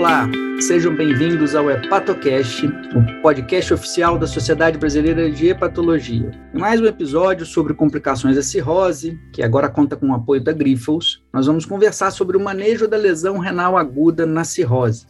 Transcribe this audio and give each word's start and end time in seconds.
Olá, 0.00 0.26
sejam 0.58 0.96
bem-vindos 0.96 1.54
ao 1.54 1.70
HepatoCast, 1.70 2.66
o 2.66 3.20
podcast 3.20 3.74
oficial 3.74 4.16
da 4.16 4.26
Sociedade 4.26 4.78
Brasileira 4.78 5.30
de 5.30 5.48
Hepatologia. 5.48 6.30
Mais 6.54 6.80
um 6.80 6.86
episódio 6.86 7.44
sobre 7.44 7.74
complicações 7.74 8.34
da 8.34 8.42
cirrose, 8.42 9.20
que 9.30 9.42
agora 9.42 9.68
conta 9.68 9.96
com 9.96 10.08
o 10.08 10.14
apoio 10.14 10.42
da 10.42 10.54
Grifols, 10.54 11.22
nós 11.30 11.46
vamos 11.46 11.66
conversar 11.66 12.12
sobre 12.12 12.38
o 12.38 12.40
manejo 12.40 12.88
da 12.88 12.96
lesão 12.96 13.36
renal 13.36 13.76
aguda 13.76 14.24
na 14.24 14.42
cirrose. 14.42 15.06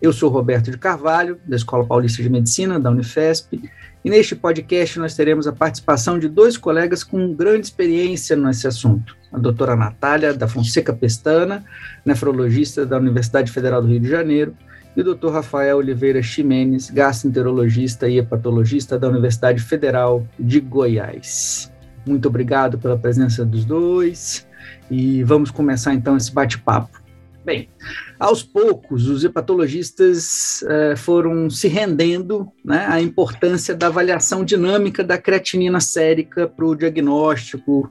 Eu 0.00 0.14
sou 0.14 0.30
Roberto 0.30 0.70
de 0.70 0.78
Carvalho, 0.78 1.38
da 1.46 1.56
Escola 1.56 1.84
Paulista 1.84 2.22
de 2.22 2.30
Medicina, 2.30 2.80
da 2.80 2.90
Unifesp, 2.90 3.60
e 4.02 4.08
neste 4.08 4.34
podcast 4.34 4.98
nós 4.98 5.14
teremos 5.14 5.46
a 5.46 5.52
participação 5.52 6.18
de 6.18 6.26
dois 6.26 6.56
colegas 6.56 7.04
com 7.04 7.34
grande 7.34 7.66
experiência 7.66 8.34
nesse 8.34 8.66
assunto. 8.66 9.19
A 9.32 9.38
doutora 9.38 9.76
Natália 9.76 10.34
da 10.34 10.48
Fonseca 10.48 10.92
Pestana, 10.92 11.64
nefrologista 12.04 12.84
da 12.84 12.98
Universidade 12.98 13.50
Federal 13.50 13.80
do 13.80 13.88
Rio 13.88 14.00
de 14.00 14.08
Janeiro, 14.08 14.54
e 14.96 15.00
o 15.00 15.04
doutor 15.04 15.32
Rafael 15.32 15.78
Oliveira 15.78 16.22
Ximenes, 16.22 16.90
gastroenterologista 16.90 18.08
e 18.08 18.18
hepatologista 18.18 18.98
da 18.98 19.08
Universidade 19.08 19.62
Federal 19.62 20.26
de 20.38 20.60
Goiás. 20.60 21.72
Muito 22.04 22.26
obrigado 22.28 22.78
pela 22.78 22.98
presença 22.98 23.44
dos 23.44 23.64
dois 23.64 24.46
e 24.90 25.22
vamos 25.22 25.50
começar 25.50 25.94
então 25.94 26.16
esse 26.16 26.32
bate-papo. 26.32 26.99
Bem, 27.42 27.70
aos 28.18 28.42
poucos, 28.42 29.08
os 29.08 29.24
hepatologistas 29.24 30.62
eh, 30.62 30.94
foram 30.94 31.48
se 31.48 31.68
rendendo 31.68 32.52
né, 32.62 32.86
à 32.86 33.00
importância 33.00 33.74
da 33.74 33.86
avaliação 33.86 34.44
dinâmica 34.44 35.02
da 35.02 35.16
creatinina 35.16 35.80
sérica 35.80 36.46
para 36.46 36.66
o 36.66 36.76
diagnóstico 36.76 37.90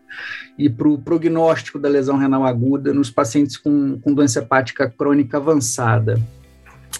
e 0.55 0.69
para 0.69 0.87
o 0.87 0.99
prognóstico 0.99 1.79
da 1.79 1.89
lesão 1.89 2.15
renal 2.15 2.45
aguda 2.45 2.93
nos 2.93 3.09
pacientes 3.09 3.57
com, 3.57 3.99
com 3.99 4.13
doença 4.13 4.39
hepática 4.39 4.87
crônica 4.87 5.37
avançada. 5.37 6.21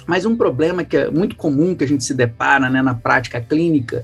Mas 0.10 0.26
um 0.26 0.36
problema 0.36 0.84
que 0.84 0.98
é 0.98 1.12
muito 1.12 1.36
comum 1.36 1.76
que 1.76 1.84
a 1.84 1.88
gente 1.88 2.04
se 2.04 2.16
depara 2.16 2.68
né, 2.68 2.82
na 2.82 2.96
prática 2.96 3.40
clínica 3.40 4.04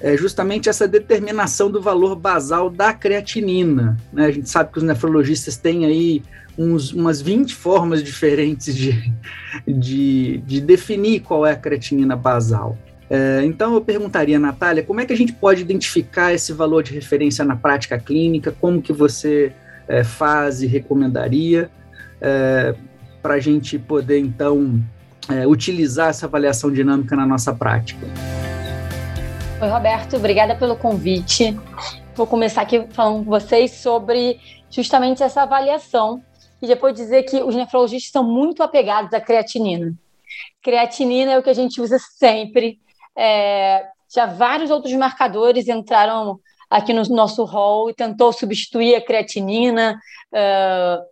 é 0.00 0.16
justamente 0.16 0.68
essa 0.68 0.86
determinação 0.86 1.68
do 1.68 1.82
valor 1.82 2.14
basal 2.14 2.70
da 2.70 2.92
creatinina. 2.92 3.96
Né? 4.12 4.26
A 4.26 4.30
gente 4.30 4.48
sabe 4.48 4.70
que 4.70 4.78
os 4.78 4.84
nefrologistas 4.84 5.56
têm 5.56 5.84
aí 5.84 6.22
uns, 6.56 6.92
umas 6.92 7.20
20 7.20 7.56
formas 7.56 8.04
diferentes 8.04 8.72
de, 8.72 9.12
de, 9.66 10.38
de 10.46 10.60
definir 10.60 11.22
qual 11.22 11.44
é 11.44 11.50
a 11.50 11.56
creatinina 11.56 12.14
basal. 12.14 12.78
É, 13.10 13.42
então 13.44 13.74
eu 13.74 13.80
perguntaria, 13.80 14.38
Natália, 14.38 14.84
como 14.84 15.00
é 15.00 15.04
que 15.04 15.12
a 15.12 15.16
gente 15.16 15.32
pode 15.32 15.60
identificar 15.60 16.32
esse 16.32 16.52
valor 16.52 16.84
de 16.84 16.94
referência 16.94 17.44
na 17.44 17.56
prática 17.56 17.98
clínica? 17.98 18.54
Como 18.60 18.80
que 18.80 18.92
você 18.92 19.52
é, 19.88 20.04
faz 20.04 20.62
e 20.62 20.68
recomendaria 20.68 21.68
é, 22.20 22.76
para 23.20 23.34
a 23.34 23.40
gente 23.40 23.76
poder, 23.76 24.20
então, 24.20 24.80
é, 25.28 25.46
utilizar 25.46 26.10
essa 26.10 26.26
avaliação 26.26 26.72
dinâmica 26.72 27.14
na 27.16 27.26
nossa 27.26 27.54
prática? 27.54 28.06
Oi, 29.60 29.68
Roberto, 29.68 30.16
obrigada 30.16 30.54
pelo 30.54 30.76
convite. 30.76 31.56
Vou 32.14 32.26
começar 32.26 32.62
aqui 32.62 32.86
falando 32.90 33.24
com 33.24 33.30
vocês 33.30 33.70
sobre 33.72 34.40
justamente 34.70 35.22
essa 35.22 35.42
avaliação 35.42 36.22
e 36.60 36.66
depois 36.66 36.94
dizer 36.94 37.22
que 37.24 37.42
os 37.42 37.54
nefrologistas 37.54 38.10
são 38.10 38.24
muito 38.24 38.62
apegados 38.62 39.12
à 39.12 39.20
creatinina. 39.20 39.94
Creatinina 40.62 41.32
é 41.32 41.38
o 41.38 41.42
que 41.42 41.50
a 41.50 41.54
gente 41.54 41.80
usa 41.80 41.98
sempre. 41.98 42.78
É, 43.16 43.86
já 44.14 44.26
vários 44.26 44.70
outros 44.70 44.92
marcadores 44.94 45.68
entraram 45.68 46.38
aqui 46.68 46.92
no 46.92 47.02
nosso 47.04 47.44
rol 47.44 47.90
e 47.90 47.94
tentou 47.94 48.32
substituir 48.32 48.94
a 48.94 49.00
creatinina. 49.00 50.00
Uh, 50.32 51.04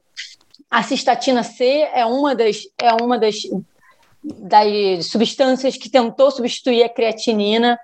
a 0.70 0.83
cistatina 0.83 1.42
C 1.42 1.89
é 1.92 2.06
uma 2.06 2.34
das, 2.34 2.62
é 2.78 2.92
uma 3.02 3.19
das, 3.19 3.36
das 4.23 5.07
substâncias 5.07 5.77
que 5.77 5.89
tentou 5.89 6.31
substituir 6.31 6.83
a 6.83 6.89
creatinina. 6.89 7.79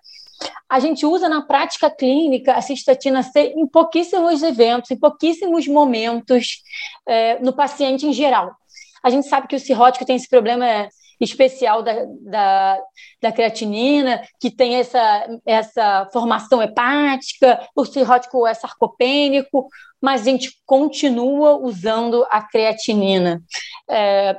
A 0.69 0.79
gente 0.79 1.07
usa 1.07 1.29
na 1.29 1.43
prática 1.43 1.91
clínica 1.91 2.55
a 2.55 2.61
cistatina 2.61 3.23
C 3.23 3.55
em 3.57 3.67
pouquíssimos 3.67 4.43
eventos, 4.43 4.91
em 4.91 4.97
pouquíssimos 4.97 5.67
momentos 5.67 6.63
é, 7.07 7.39
no 7.41 7.53
paciente 7.53 8.07
em 8.07 8.13
geral. 8.13 8.55
A 9.03 9.09
gente 9.09 9.27
sabe 9.29 9.47
que 9.47 9.57
o 9.57 9.61
cirrótico 9.61 10.05
tem 10.05 10.17
esse 10.17 10.29
problema 10.29 10.89
especial 11.21 11.83
da, 11.83 11.93
da, 12.21 12.79
da, 13.23 13.33
creatinina, 13.33 14.23
que 14.41 14.51
tem 14.51 14.77
essa, 14.77 15.27
essa 15.45 16.09
formação 16.13 16.63
hepática, 16.63 17.61
o 17.75 17.85
cirrótico 17.85 18.47
é 18.47 18.55
sarcopênico, 18.55 19.69
mas 20.01 20.23
a 20.23 20.25
gente 20.25 20.51
continua 20.67 21.57
usando 21.57 22.27
a 22.31 22.43
creatinina. 22.43 23.43
É, 23.89 24.37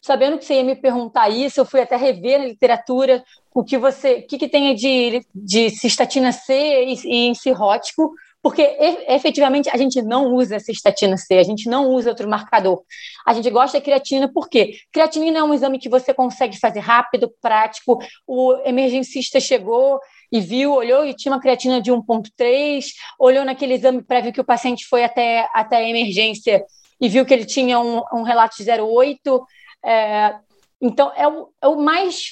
sabendo 0.00 0.38
que 0.38 0.44
você 0.44 0.54
ia 0.54 0.64
me 0.64 0.76
perguntar 0.76 1.28
isso, 1.28 1.60
eu 1.60 1.66
fui 1.66 1.80
até 1.80 1.96
rever 1.96 2.38
na 2.38 2.46
literatura 2.46 3.22
o 3.54 3.64
que 3.64 3.78
você, 3.78 4.16
o 4.16 4.26
que, 4.26 4.38
que 4.38 4.48
tem 4.48 4.74
de, 4.74 5.24
de 5.34 5.70
cistatina 5.70 6.32
C 6.32 6.84
e, 6.84 6.94
e 7.04 7.26
em 7.28 7.34
cirrótico, 7.34 8.12
porque 8.46 8.62
efetivamente 9.08 9.68
a 9.70 9.76
gente 9.76 10.00
não 10.00 10.32
usa 10.32 10.60
cistatina 10.60 11.16
C, 11.16 11.34
a 11.34 11.42
gente 11.42 11.68
não 11.68 11.88
usa 11.88 12.10
outro 12.10 12.28
marcador. 12.28 12.80
A 13.26 13.34
gente 13.34 13.50
gosta 13.50 13.76
da 13.76 13.84
creatina 13.84 14.30
porque 14.32 14.78
creatinina 14.92 15.40
é 15.40 15.42
um 15.42 15.52
exame 15.52 15.80
que 15.80 15.88
você 15.88 16.14
consegue 16.14 16.56
fazer 16.56 16.78
rápido, 16.78 17.28
prático. 17.42 17.98
O 18.24 18.54
emergencista 18.64 19.40
chegou 19.40 19.98
e 20.30 20.40
viu, 20.40 20.74
olhou 20.74 21.04
e 21.04 21.12
tinha 21.12 21.32
uma 21.32 21.40
creatina 21.40 21.82
de 21.82 21.90
1,3, 21.90 22.84
olhou 23.18 23.44
naquele 23.44 23.74
exame 23.74 24.00
prévio 24.00 24.32
que 24.32 24.40
o 24.40 24.44
paciente 24.44 24.86
foi 24.86 25.02
até, 25.02 25.50
até 25.52 25.78
a 25.78 25.88
emergência 25.88 26.64
e 27.00 27.08
viu 27.08 27.26
que 27.26 27.34
ele 27.34 27.46
tinha 27.46 27.80
um, 27.80 28.00
um 28.12 28.22
relato 28.22 28.56
de 28.58 28.64
0,8. 28.64 29.44
É, 29.84 30.36
então, 30.80 31.12
é 31.16 31.26
o, 31.26 31.48
é 31.60 31.66
o 31.66 31.82
mais 31.82 32.28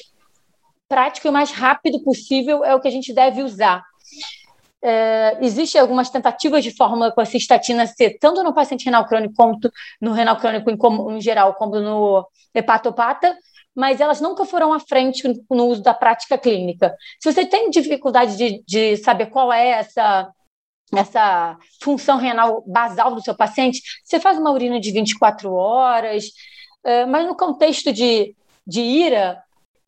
prático 0.89 1.27
e 1.27 1.33
mais 1.33 1.51
rápido 1.51 2.05
possível 2.05 2.65
é 2.65 2.73
o 2.73 2.81
que 2.81 2.87
a 2.87 2.93
gente 2.93 3.13
deve 3.13 3.43
usar. 3.43 3.83
É, 4.87 5.39
Existem 5.41 5.81
algumas 5.81 6.11
tentativas 6.11 6.63
de 6.63 6.71
fórmula 6.71 7.11
com 7.11 7.21
a 7.21 7.25
cistatina 7.25 7.87
C, 7.87 8.19
tanto 8.21 8.43
no 8.43 8.53
paciente 8.53 8.85
renal 8.85 9.07
crônico 9.07 9.35
quanto 9.35 9.73
no 9.99 10.13
renal 10.13 10.37
crônico 10.37 10.71
em, 10.71 11.17
em 11.17 11.21
geral, 11.23 11.55
como 11.55 11.81
no 11.81 12.29
hepatopata, 12.55 13.35
mas 13.75 13.99
elas 13.99 14.21
nunca 14.21 14.45
foram 14.45 14.75
à 14.75 14.79
frente 14.79 15.23
no 15.51 15.67
uso 15.69 15.83
da 15.83 15.95
prática 15.95 16.37
clínica. 16.37 16.95
Se 17.19 17.33
você 17.33 17.47
tem 17.47 17.71
dificuldade 17.71 18.37
de, 18.37 18.63
de 18.67 18.99
saber 18.99 19.27
qual 19.27 19.51
é 19.51 19.71
essa 19.71 20.31
essa 20.95 21.57
função 21.83 22.19
renal 22.19 22.63
basal 22.67 23.15
do 23.15 23.23
seu 23.23 23.35
paciente, 23.35 23.81
você 24.05 24.21
faz 24.21 24.39
uma 24.39 24.53
urina 24.53 24.79
de 24.79 24.93
24 24.93 25.53
horas, 25.53 26.27
é, 26.85 27.07
mas 27.07 27.27
no 27.27 27.35
contexto 27.35 27.93
de, 27.93 28.37
de 28.67 28.81
ira, 28.81 29.43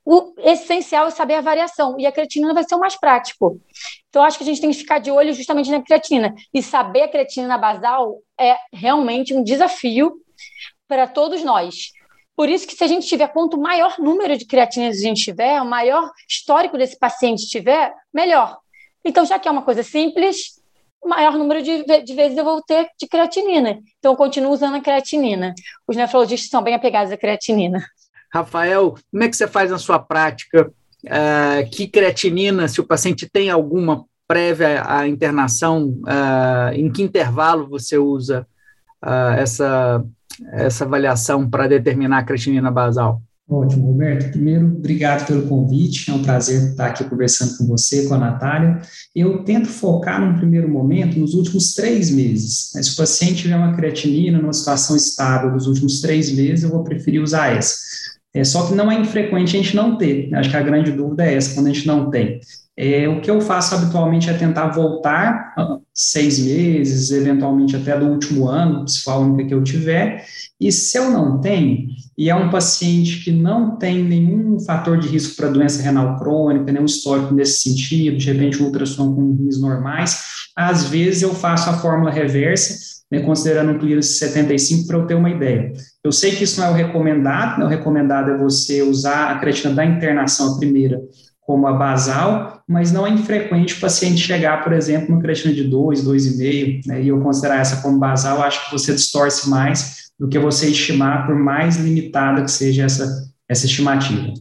o 0.08 0.32
essencial 0.38 1.08
é 1.08 1.10
saber 1.10 1.34
a 1.34 1.40
variação, 1.40 1.98
e 1.98 2.06
a 2.06 2.12
creatinina 2.12 2.54
vai 2.54 2.62
ser 2.62 2.76
o 2.76 2.78
mais 2.78 2.94
prático. 2.94 3.60
Então, 4.08 4.22
acho 4.22 4.38
que 4.38 4.44
a 4.44 4.46
gente 4.46 4.60
tem 4.60 4.70
que 4.70 4.76
ficar 4.76 5.00
de 5.00 5.10
olho 5.10 5.32
justamente 5.32 5.68
na 5.68 5.82
creatina. 5.82 6.32
E 6.54 6.62
saber 6.62 7.02
a 7.02 7.08
creatinina 7.08 7.58
basal 7.58 8.22
é 8.38 8.56
realmente 8.72 9.34
um 9.34 9.42
desafio 9.42 10.12
para 10.86 11.08
todos 11.08 11.42
nós. 11.42 11.90
Por 12.36 12.48
isso 12.48 12.68
que 12.68 12.76
se 12.76 12.84
a 12.84 12.86
gente 12.86 13.04
tiver, 13.04 13.26
quanto 13.28 13.58
maior 13.58 13.98
número 13.98 14.38
de 14.38 14.46
creatininas 14.46 14.98
a 14.98 15.00
gente 15.00 15.24
tiver, 15.24 15.60
o 15.60 15.66
maior 15.66 16.08
histórico 16.28 16.78
desse 16.78 16.96
paciente 16.96 17.48
tiver, 17.48 17.92
melhor. 18.14 18.58
Então, 19.04 19.24
já 19.24 19.40
que 19.40 19.48
é 19.48 19.50
uma 19.50 19.62
coisa 19.62 19.82
simples, 19.82 20.62
maior 21.04 21.36
número 21.36 21.60
de, 21.62 21.82
de 21.82 22.14
vezes 22.14 22.38
eu 22.38 22.44
vou 22.44 22.62
ter 22.62 22.88
de 22.96 23.08
creatinina. 23.08 23.80
Então, 23.98 24.12
eu 24.12 24.16
continuo 24.16 24.52
usando 24.52 24.76
a 24.76 24.80
creatinina. 24.80 25.52
Os 25.88 25.96
nefrologistas 25.96 26.48
são 26.48 26.62
bem 26.62 26.74
apegados 26.74 27.12
à 27.12 27.16
creatinina. 27.16 27.84
Rafael, 28.32 28.94
como 29.10 29.22
é 29.22 29.28
que 29.28 29.36
você 29.36 29.46
faz 29.46 29.70
na 29.70 29.78
sua 29.78 29.98
prática? 29.98 30.70
Uh, 31.04 31.70
que 31.70 31.86
creatinina, 31.86 32.66
se 32.66 32.80
o 32.80 32.86
paciente 32.86 33.28
tem 33.28 33.48
alguma 33.50 34.04
prévia 34.26 34.82
à 34.86 35.06
internação, 35.06 36.00
uh, 36.00 36.72
em 36.74 36.90
que 36.90 37.02
intervalo 37.02 37.68
você 37.68 37.96
usa 37.96 38.46
uh, 39.04 39.34
essa, 39.38 40.04
essa 40.52 40.84
avaliação 40.84 41.48
para 41.48 41.68
determinar 41.68 42.18
a 42.18 42.24
creatinina 42.24 42.70
basal? 42.70 43.22
Ótimo, 43.48 43.86
Roberto. 43.86 44.32
Primeiro, 44.32 44.66
obrigado 44.66 45.24
pelo 45.24 45.46
convite. 45.46 46.10
É 46.10 46.14
um 46.14 46.22
prazer 46.22 46.70
estar 46.70 46.86
aqui 46.86 47.04
conversando 47.04 47.56
com 47.56 47.66
você, 47.66 48.08
com 48.08 48.14
a 48.14 48.18
Natália. 48.18 48.80
Eu 49.14 49.44
tento 49.44 49.68
focar 49.68 50.20
num 50.20 50.36
primeiro 50.36 50.68
momento 50.68 51.16
nos 51.20 51.32
últimos 51.32 51.72
três 51.72 52.10
meses. 52.10 52.72
Se 52.72 52.92
o 52.92 52.96
paciente 52.96 53.42
tiver 53.42 53.56
uma 53.56 53.76
creatinina 53.76 54.40
numa 54.40 54.52
situação 54.52 54.96
estável 54.96 55.52
nos 55.52 55.68
últimos 55.68 56.00
três 56.00 56.32
meses, 56.32 56.64
eu 56.64 56.70
vou 56.70 56.82
preferir 56.82 57.22
usar 57.22 57.56
essa. 57.56 57.76
É, 58.36 58.44
só 58.44 58.66
que 58.66 58.74
não 58.74 58.92
é 58.92 59.00
infrequente 59.00 59.56
a 59.56 59.62
gente 59.62 59.74
não 59.74 59.96
ter. 59.96 60.28
Acho 60.34 60.50
que 60.50 60.56
a 60.58 60.62
grande 60.62 60.92
dúvida 60.92 61.24
é 61.24 61.34
essa, 61.34 61.54
quando 61.54 61.68
a 61.68 61.72
gente 61.72 61.86
não 61.86 62.10
tem. 62.10 62.38
É, 62.76 63.08
o 63.08 63.22
que 63.22 63.30
eu 63.30 63.40
faço 63.40 63.74
habitualmente 63.74 64.28
é 64.28 64.34
tentar 64.34 64.68
voltar 64.68 65.54
seis 65.94 66.38
meses, 66.38 67.10
eventualmente 67.10 67.74
até 67.74 67.98
do 67.98 68.04
último 68.04 68.46
ano, 68.46 68.86
se 68.86 69.00
for 69.00 69.12
a 69.12 69.18
única 69.20 69.48
que 69.48 69.54
eu 69.54 69.64
tiver, 69.64 70.26
e 70.60 70.70
se 70.70 70.98
eu 70.98 71.10
não 71.10 71.40
tenho, 71.40 71.86
e 72.18 72.28
é 72.28 72.34
um 72.34 72.50
paciente 72.50 73.24
que 73.24 73.32
não 73.32 73.76
tem 73.78 74.04
nenhum 74.04 74.60
fator 74.60 74.98
de 74.98 75.08
risco 75.08 75.36
para 75.36 75.48
doença 75.48 75.82
renal 75.82 76.18
crônica, 76.18 76.70
nenhum 76.70 76.84
histórico 76.84 77.32
nesse 77.32 77.60
sentido, 77.60 78.18
de 78.18 78.30
repente 78.30 78.62
um 78.62 78.66
ultrassom 78.66 79.14
com 79.14 79.34
rins 79.34 79.58
normais, 79.58 80.22
às 80.54 80.84
vezes 80.84 81.22
eu 81.22 81.34
faço 81.34 81.70
a 81.70 81.78
fórmula 81.78 82.10
reversa, 82.10 82.74
né, 83.10 83.20
considerando 83.20 83.72
um 83.72 83.78
clearance 83.78 84.12
75 84.14 84.86
para 84.86 84.98
eu 84.98 85.06
ter 85.06 85.14
uma 85.14 85.30
ideia. 85.30 85.72
Eu 86.06 86.12
sei 86.12 86.36
que 86.36 86.44
isso 86.44 86.60
não 86.60 86.68
é 86.68 86.70
o 86.70 86.74
recomendado, 86.74 87.58
né, 87.58 87.64
o 87.64 87.68
recomendado 87.68 88.30
é 88.30 88.38
você 88.38 88.80
usar 88.80 89.32
a 89.32 89.38
creatina 89.40 89.74
da 89.74 89.84
internação, 89.84 90.54
a 90.54 90.58
primeira, 90.58 91.00
como 91.40 91.66
a 91.66 91.72
basal, 91.72 92.62
mas 92.68 92.92
não 92.92 93.04
é 93.04 93.10
infrequente 93.10 93.74
o 93.74 93.80
paciente 93.80 94.20
chegar, 94.20 94.62
por 94.62 94.72
exemplo, 94.72 95.12
no 95.12 95.20
creatina 95.20 95.52
de 95.52 95.64
2, 95.64 96.04
2,5, 96.04 96.86
né, 96.86 97.02
e 97.02 97.08
eu 97.08 97.20
considerar 97.20 97.60
essa 97.60 97.82
como 97.82 97.98
basal, 97.98 98.40
acho 98.40 98.66
que 98.66 98.72
você 98.72 98.94
distorce 98.94 99.50
mais 99.50 100.06
do 100.18 100.28
que 100.28 100.38
você 100.38 100.70
estimar, 100.70 101.26
por 101.26 101.34
mais 101.34 101.76
limitada 101.76 102.44
que 102.44 102.50
seja 102.52 102.84
essa, 102.84 103.28
essa 103.48 103.66
estimativa. 103.66 104.32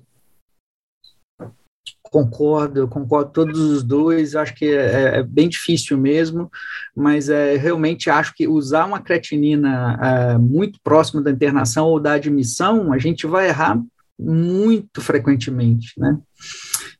Concordo, 2.11 2.79
eu 2.79 2.87
concordo 2.87 3.31
todos 3.31 3.59
os 3.59 3.83
dois, 3.83 4.35
acho 4.35 4.53
que 4.55 4.65
é, 4.65 5.17
é 5.17 5.23
bem 5.23 5.49
difícil 5.49 5.97
mesmo, 5.97 6.49
mas 6.95 7.29
é, 7.29 7.57
realmente 7.57 8.09
acho 8.09 8.33
que 8.33 8.47
usar 8.47 8.85
uma 8.85 9.01
creatinina 9.01 9.99
é, 10.01 10.37
muito 10.37 10.79
próxima 10.83 11.21
da 11.21 11.31
internação 11.31 11.87
ou 11.87 11.99
da 11.99 12.13
admissão, 12.13 12.93
a 12.93 12.97
gente 12.97 13.25
vai 13.27 13.47
errar 13.47 13.81
muito 14.17 15.01
frequentemente, 15.01 15.93
né? 15.97 16.17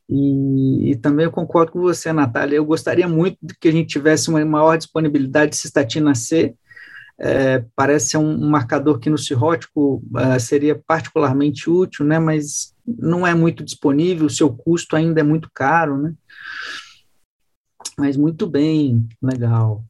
E, 0.08 0.92
e, 0.92 0.96
também 0.96 1.24
eu 1.24 1.32
concordo 1.32 1.72
com 1.72 1.80
você, 1.80 2.12
Natália. 2.12 2.56
Eu 2.56 2.64
gostaria 2.64 3.08
muito 3.08 3.38
que 3.60 3.68
a 3.68 3.72
gente 3.72 3.88
tivesse 3.88 4.28
uma 4.28 4.44
maior 4.44 4.76
disponibilidade 4.76 5.52
de 5.52 5.56
cistatina 5.56 6.14
C. 6.14 6.54
É, 7.18 7.64
parece 7.74 8.10
ser 8.10 8.18
um, 8.18 8.30
um, 8.30 8.50
marcador 8.50 8.98
que 8.98 9.08
no 9.08 9.16
cirrótico 9.16 10.02
uh, 10.14 10.38
seria 10.38 10.80
particularmente 10.86 11.68
útil, 11.68 12.04
né? 12.04 12.18
Mas 12.18 12.74
não 12.86 13.26
é 13.26 13.34
muito 13.34 13.64
disponível, 13.64 14.26
o 14.26 14.30
seu 14.30 14.50
custo 14.50 14.96
ainda 14.96 15.20
é 15.20 15.24
muito 15.24 15.50
caro, 15.52 15.98
né? 15.98 16.14
Mas 17.98 18.16
muito 18.16 18.46
bem, 18.46 19.08
legal. 19.22 19.84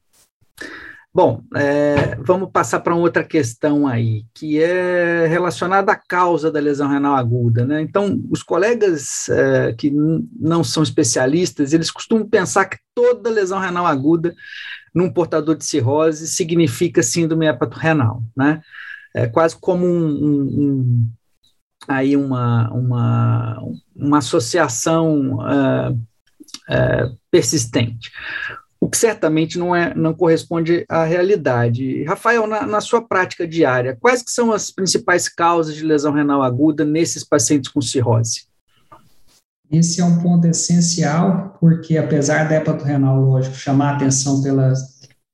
Bom, 1.13 1.41
é, 1.55 2.15
vamos 2.17 2.51
passar 2.51 2.79
para 2.81 2.93
outra 2.93 3.23
questão 3.23 3.87
aí, 3.87 4.23
que 4.35 4.61
é 4.61 5.25
relacionada 5.25 5.91
à 5.91 5.95
causa 5.95 6.51
da 6.51 6.59
lesão 6.59 6.87
renal 6.87 7.15
aguda. 7.15 7.65
Né? 7.65 7.81
Então, 7.81 8.21
os 8.29 8.43
colegas 8.43 9.27
é, 9.29 9.73
que 9.73 9.91
não 9.91 10.63
são 10.63 10.83
especialistas, 10.83 11.73
eles 11.73 11.89
costumam 11.89 12.29
pensar 12.29 12.65
que 12.65 12.77
toda 12.93 13.31
lesão 13.31 13.57
renal 13.57 13.87
aguda 13.87 14.35
num 14.93 15.11
portador 15.11 15.55
de 15.55 15.65
cirrose 15.65 16.27
significa 16.27 17.01
síndrome 17.01 17.47
hepatorrenal, 17.47 18.21
né? 18.35 18.61
É 19.15 19.25
quase 19.25 19.57
como 19.59 19.87
um, 19.87 20.07
um, 20.07 21.09
aí 21.87 22.15
uma, 22.15 22.69
uma, 22.71 23.63
uma 23.95 24.17
associação 24.17 25.37
uh, 25.37 25.93
uh, 25.93 27.17
persistente 27.31 28.11
o 28.79 28.87
que 28.89 28.97
certamente 28.97 29.57
não, 29.57 29.75
é, 29.75 29.93
não 29.95 30.13
corresponde 30.13 30.85
à 30.87 31.03
realidade. 31.03 32.03
Rafael, 32.03 32.45
na, 32.47 32.65
na, 32.65 32.79
sua 32.79 33.01
prática 33.01 33.47
diária, 33.47 33.97
quais 33.99 34.21
que 34.21 34.31
são 34.31 34.51
as 34.51 34.71
principais 34.71 35.27
causas 35.27 35.75
de 35.75 35.83
lesão 35.83 36.13
renal 36.13 36.43
aguda 36.43 36.85
nesses 36.85 37.23
pacientes 37.23 37.69
com 37.69 37.81
cirrose? 37.81 38.45
Esse 39.69 39.99
é 39.99 40.05
um 40.05 40.21
ponto 40.21 40.47
essencial, 40.47 41.57
porque 41.59 41.97
apesar 41.97 42.47
da 42.47 42.55
hepatorrenal, 42.55 43.19
lógico, 43.19 43.55
chamar 43.55 43.93
a 43.93 43.95
atenção 43.95 44.41
pela 44.41 44.71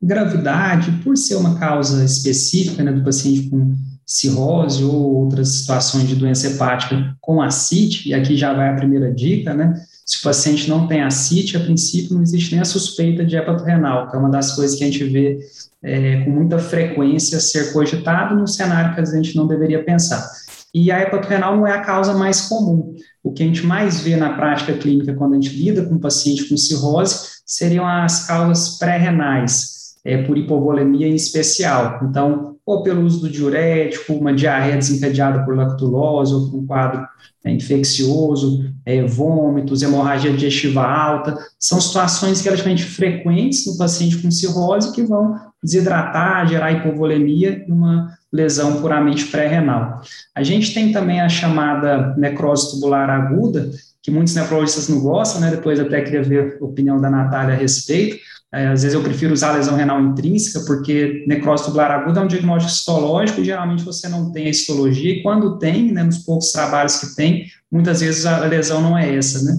gravidade, 0.02 0.92
por 1.04 1.16
ser 1.16 1.36
uma 1.36 1.60
causa 1.60 2.04
específica 2.04 2.82
né, 2.82 2.92
do 2.92 3.04
paciente 3.04 3.50
com 3.50 3.76
cirrose 4.06 4.84
ou 4.84 5.24
outras 5.24 5.50
situações 5.50 6.08
de 6.08 6.16
doença 6.16 6.48
hepática 6.48 7.16
com 7.22 7.42
acite, 7.42 8.10
e 8.10 8.14
aqui 8.14 8.36
já 8.36 8.54
vai 8.54 8.70
a 8.70 8.76
primeira 8.76 9.12
dica, 9.12 9.54
né? 9.54 9.74
Se 10.06 10.18
o 10.18 10.22
paciente 10.22 10.70
não 10.70 10.86
tem 10.86 11.02
ascite, 11.02 11.56
a 11.56 11.62
princípio 11.62 12.16
não 12.16 12.22
existe 12.22 12.52
nem 12.52 12.62
a 12.62 12.66
suspeita 12.66 13.24
de 13.26 13.38
hepatorrenal, 13.38 14.10
que 14.10 14.16
é 14.16 14.20
uma 14.20 14.30
das 14.30 14.54
coisas 14.54 14.78
que 14.78 14.84
a 14.84 14.88
gente 14.88 15.04
vê 15.06 15.40
é, 15.82 16.22
com 16.22 16.30
muita 16.30 16.60
frequência 16.60 17.40
ser 17.40 17.72
cogitado 17.72 18.36
num 18.36 18.48
cenário 18.48 18.94
que 18.94 19.02
a 19.02 19.06
gente 19.06 19.36
não 19.36 19.48
deveria 19.48 19.84
pensar. 19.84 20.30
E 20.74 20.92
a 20.92 21.00
hepatorrenal 21.00 21.56
não 21.56 21.68
é 21.68 21.72
a 21.72 21.82
causa 21.82 22.14
mais 22.14 22.42
comum. 22.42 22.96
O 23.24 23.32
que 23.32 23.44
a 23.44 23.46
gente 23.46 23.66
mais 23.66 24.02
vê 24.02 24.16
na 24.16 24.34
prática 24.34 24.74
clínica 24.74 25.14
quando 25.14 25.34
a 25.34 25.36
gente 25.36 25.56
lida 25.56 25.86
com 25.86 25.96
um 25.96 26.00
paciente 26.00 26.50
com 26.50 26.58
cirrose 26.58 27.34
seriam 27.46 27.86
as 27.88 28.26
causas 28.26 28.78
pré-renais, 28.78 29.94
é, 30.04 30.24
por 30.24 30.38
hipovolemia 30.38 31.08
em 31.08 31.16
especial. 31.16 32.00
Então, 32.04 32.53
ou 32.66 32.82
pelo 32.82 33.04
uso 33.04 33.22
do 33.22 33.30
diurético, 33.30 34.14
uma 34.14 34.34
diarreia 34.34 34.78
desencadeada 34.78 35.44
por 35.44 35.56
lactulose, 35.56 36.34
ou 36.34 36.42
um 36.56 36.66
quadro 36.66 37.06
é, 37.44 37.52
infeccioso, 37.52 38.72
é, 38.86 39.04
vômitos, 39.04 39.82
hemorragia 39.82 40.32
digestiva 40.32 40.82
alta, 40.82 41.38
são 41.60 41.80
situações 41.82 42.42
relativamente 42.42 42.84
frequentes 42.84 43.66
no 43.66 43.78
paciente 43.78 44.18
com 44.18 44.32
cirrose 44.32 44.94
que 44.94 45.04
vão 45.04 45.38
desidratar, 45.62 46.48
gerar 46.48 46.72
hipovolemia 46.72 47.66
e 47.68 47.72
uma 47.72 48.18
lesão 48.32 48.82
puramente 48.82 49.26
pré-renal. 49.26 50.02
A 50.34 50.42
gente 50.42 50.74
tem 50.74 50.92
também 50.92 51.22
a 51.22 51.30
chamada 51.30 52.16
necrose 52.18 52.72
tubular 52.72 53.10
aguda, 53.10 53.70
que 54.04 54.12
muitos 54.12 54.36
nefrologistas 54.36 54.90
não 54.90 55.00
gostam, 55.00 55.42
né? 55.42 55.50
Depois 55.50 55.80
até 55.80 56.02
queria 56.02 56.22
ver 56.22 56.58
a 56.62 56.66
opinião 56.66 57.00
da 57.00 57.10
Natália 57.10 57.56
a 57.56 57.58
respeito, 57.58 58.18
é, 58.54 58.68
às 58.68 58.84
vezes 58.84 58.94
eu 58.94 59.02
prefiro 59.02 59.34
usar 59.34 59.50
a 59.50 59.54
lesão 59.54 59.76
renal 59.76 60.00
intrínseca, 60.00 60.64
porque 60.68 61.24
necrose 61.26 61.66
tubular 61.66 61.90
aguda 61.90 62.20
é 62.20 62.24
um 62.24 62.28
diagnóstico 62.28 62.72
histológico 62.72 63.42
e 63.42 63.46
geralmente 63.46 63.84
você 63.84 64.08
não 64.08 64.32
tem 64.32 64.46
a 64.46 64.50
histologia, 64.50 65.12
e 65.12 65.24
quando 65.24 65.58
tem, 65.58 65.92
né, 65.92 66.04
nos 66.04 66.20
poucos 66.20 66.52
trabalhos 66.52 66.98
que 66.98 67.16
tem, 67.16 67.48
muitas 67.72 68.02
vezes 68.02 68.28
a 68.28 68.46
lesão 68.46 68.80
não 68.80 68.96
é 68.96 69.16
essa, 69.16 69.42
né? 69.44 69.58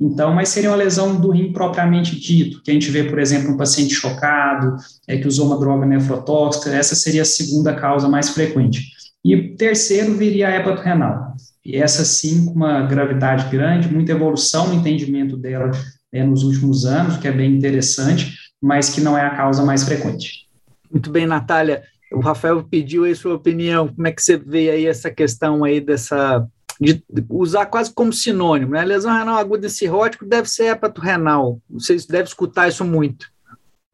Então, 0.00 0.32
mas 0.32 0.50
seria 0.50 0.70
uma 0.70 0.76
lesão 0.76 1.20
do 1.20 1.30
rim 1.30 1.52
propriamente 1.52 2.20
dito, 2.20 2.62
que 2.62 2.70
a 2.70 2.74
gente 2.74 2.88
vê, 2.88 3.02
por 3.02 3.18
exemplo, 3.18 3.50
um 3.50 3.56
paciente 3.56 3.94
chocado, 3.94 4.76
é, 5.08 5.16
que 5.16 5.26
usou 5.26 5.46
uma 5.46 5.58
droga 5.58 5.84
nefrotóxica, 5.84 6.70
essa 6.70 6.94
seria 6.94 7.22
a 7.22 7.24
segunda 7.24 7.74
causa 7.74 8.08
mais 8.08 8.28
frequente. 8.28 8.92
E 9.24 9.56
terceiro 9.56 10.14
viria 10.14 10.48
a 10.48 10.52
hepatorrenal. 10.52 11.34
E 11.66 11.74
essa 11.78 12.04
sim, 12.04 12.46
com 12.46 12.52
uma 12.52 12.82
gravidade 12.82 13.50
grande, 13.50 13.92
muita 13.92 14.12
evolução 14.12 14.68
no 14.68 14.74
entendimento 14.74 15.36
dela 15.36 15.72
é, 16.12 16.22
nos 16.22 16.44
últimos 16.44 16.86
anos, 16.86 17.16
que 17.16 17.26
é 17.26 17.32
bem 17.32 17.56
interessante, 17.56 18.32
mas 18.62 18.88
que 18.88 19.00
não 19.00 19.18
é 19.18 19.26
a 19.26 19.34
causa 19.34 19.64
mais 19.64 19.82
frequente. 19.82 20.46
Muito 20.88 21.10
bem, 21.10 21.26
Natália. 21.26 21.82
O 22.12 22.20
Rafael 22.20 22.62
pediu 22.62 23.02
aí 23.02 23.16
sua 23.16 23.34
opinião. 23.34 23.88
Como 23.88 24.06
é 24.06 24.12
que 24.12 24.22
você 24.22 24.36
vê 24.36 24.70
aí 24.70 24.86
essa 24.86 25.10
questão 25.10 25.64
aí 25.64 25.80
dessa 25.80 26.46
de 26.80 27.02
usar 27.28 27.66
quase 27.66 27.92
como 27.92 28.12
sinônimo, 28.12 28.72
né? 28.72 28.84
Lesão 28.84 29.12
renal 29.12 29.36
aguda 29.36 29.68
cirrótico 29.68 30.24
deve 30.24 30.48
ser 30.48 30.66
hepatorrenal. 30.66 31.60
Vocês 31.68 32.06
devem 32.06 32.26
escutar 32.26 32.68
isso 32.68 32.84
muito. 32.84 33.26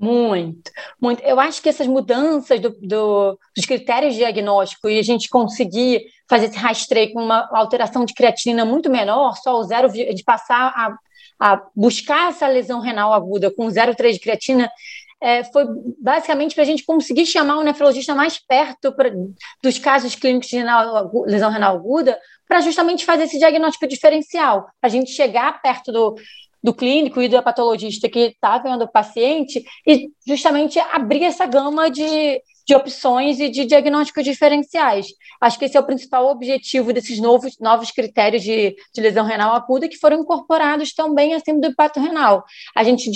Muito, 0.02 0.72
muito. 1.00 1.22
Eu 1.22 1.38
acho 1.38 1.62
que 1.62 1.68
essas 1.68 1.86
mudanças 1.86 2.58
do, 2.58 2.70
do, 2.82 3.38
dos 3.54 3.64
critérios 3.64 4.16
diagnósticos 4.16 4.90
e 4.90 4.98
a 4.98 5.02
gente 5.02 5.28
conseguir 5.28 6.02
fazer 6.28 6.46
esse 6.46 6.56
rastreio 6.56 7.12
com 7.12 7.22
uma 7.22 7.48
alteração 7.52 8.04
de 8.04 8.12
creatinina 8.12 8.64
muito 8.64 8.90
menor, 8.90 9.36
só 9.36 9.60
o 9.60 9.62
zero, 9.62 9.88
gente 9.88 10.24
passar 10.24 10.72
a 10.74 10.96
a 11.42 11.60
buscar 11.74 12.28
essa 12.28 12.46
lesão 12.46 12.78
renal 12.78 13.12
aguda 13.12 13.50
com 13.50 13.66
0,3 13.66 14.12
de 14.12 14.20
creatina 14.20 14.70
é, 15.20 15.42
foi 15.42 15.64
basicamente 16.00 16.54
para 16.54 16.62
a 16.62 16.66
gente 16.66 16.84
conseguir 16.84 17.26
chamar 17.26 17.58
o 17.58 17.64
nefrologista 17.64 18.14
mais 18.14 18.38
perto 18.38 18.92
pra, 18.92 19.10
dos 19.60 19.76
casos 19.76 20.14
clínicos 20.14 20.48
de 20.48 20.56
renal, 20.58 21.10
lesão 21.26 21.50
renal 21.50 21.76
aguda, 21.76 22.16
para 22.46 22.60
justamente 22.60 23.04
fazer 23.04 23.24
esse 23.24 23.38
diagnóstico 23.38 23.88
diferencial, 23.88 24.68
para 24.80 24.88
a 24.88 24.88
gente 24.88 25.10
chegar 25.10 25.60
perto 25.62 25.90
do, 25.90 26.14
do 26.62 26.72
clínico 26.72 27.20
e 27.20 27.28
do 27.28 27.42
patologista 27.42 28.08
que 28.08 28.18
está 28.20 28.58
vendo 28.58 28.84
o 28.84 28.90
paciente 28.90 29.64
e 29.86 30.10
justamente 30.26 30.78
abrir 30.78 31.24
essa 31.24 31.44
gama 31.44 31.90
de, 31.90 32.40
de 32.66 32.74
opções 32.74 33.40
e 33.40 33.48
de 33.48 33.64
diagnósticos 33.64 34.24
diferenciais. 34.24 35.08
Acho 35.40 35.58
que 35.58 35.64
esse 35.64 35.76
é 35.76 35.80
o 35.80 35.86
principal 35.86 36.26
objetivo 36.28 36.92
desses 36.92 37.18
novos, 37.20 37.58
novos 37.58 37.90
critérios 37.90 38.42
de, 38.42 38.76
de 38.94 39.00
lesão 39.00 39.24
renal 39.24 39.54
aguda 39.54 39.88
que 39.88 39.98
foram 39.98 40.20
incorporados 40.20 40.94
também 40.94 41.34
acima 41.34 41.60
do 41.60 41.66
impacto 41.68 41.98
renal. 41.98 42.44
A 42.76 42.84
gente 42.84 43.10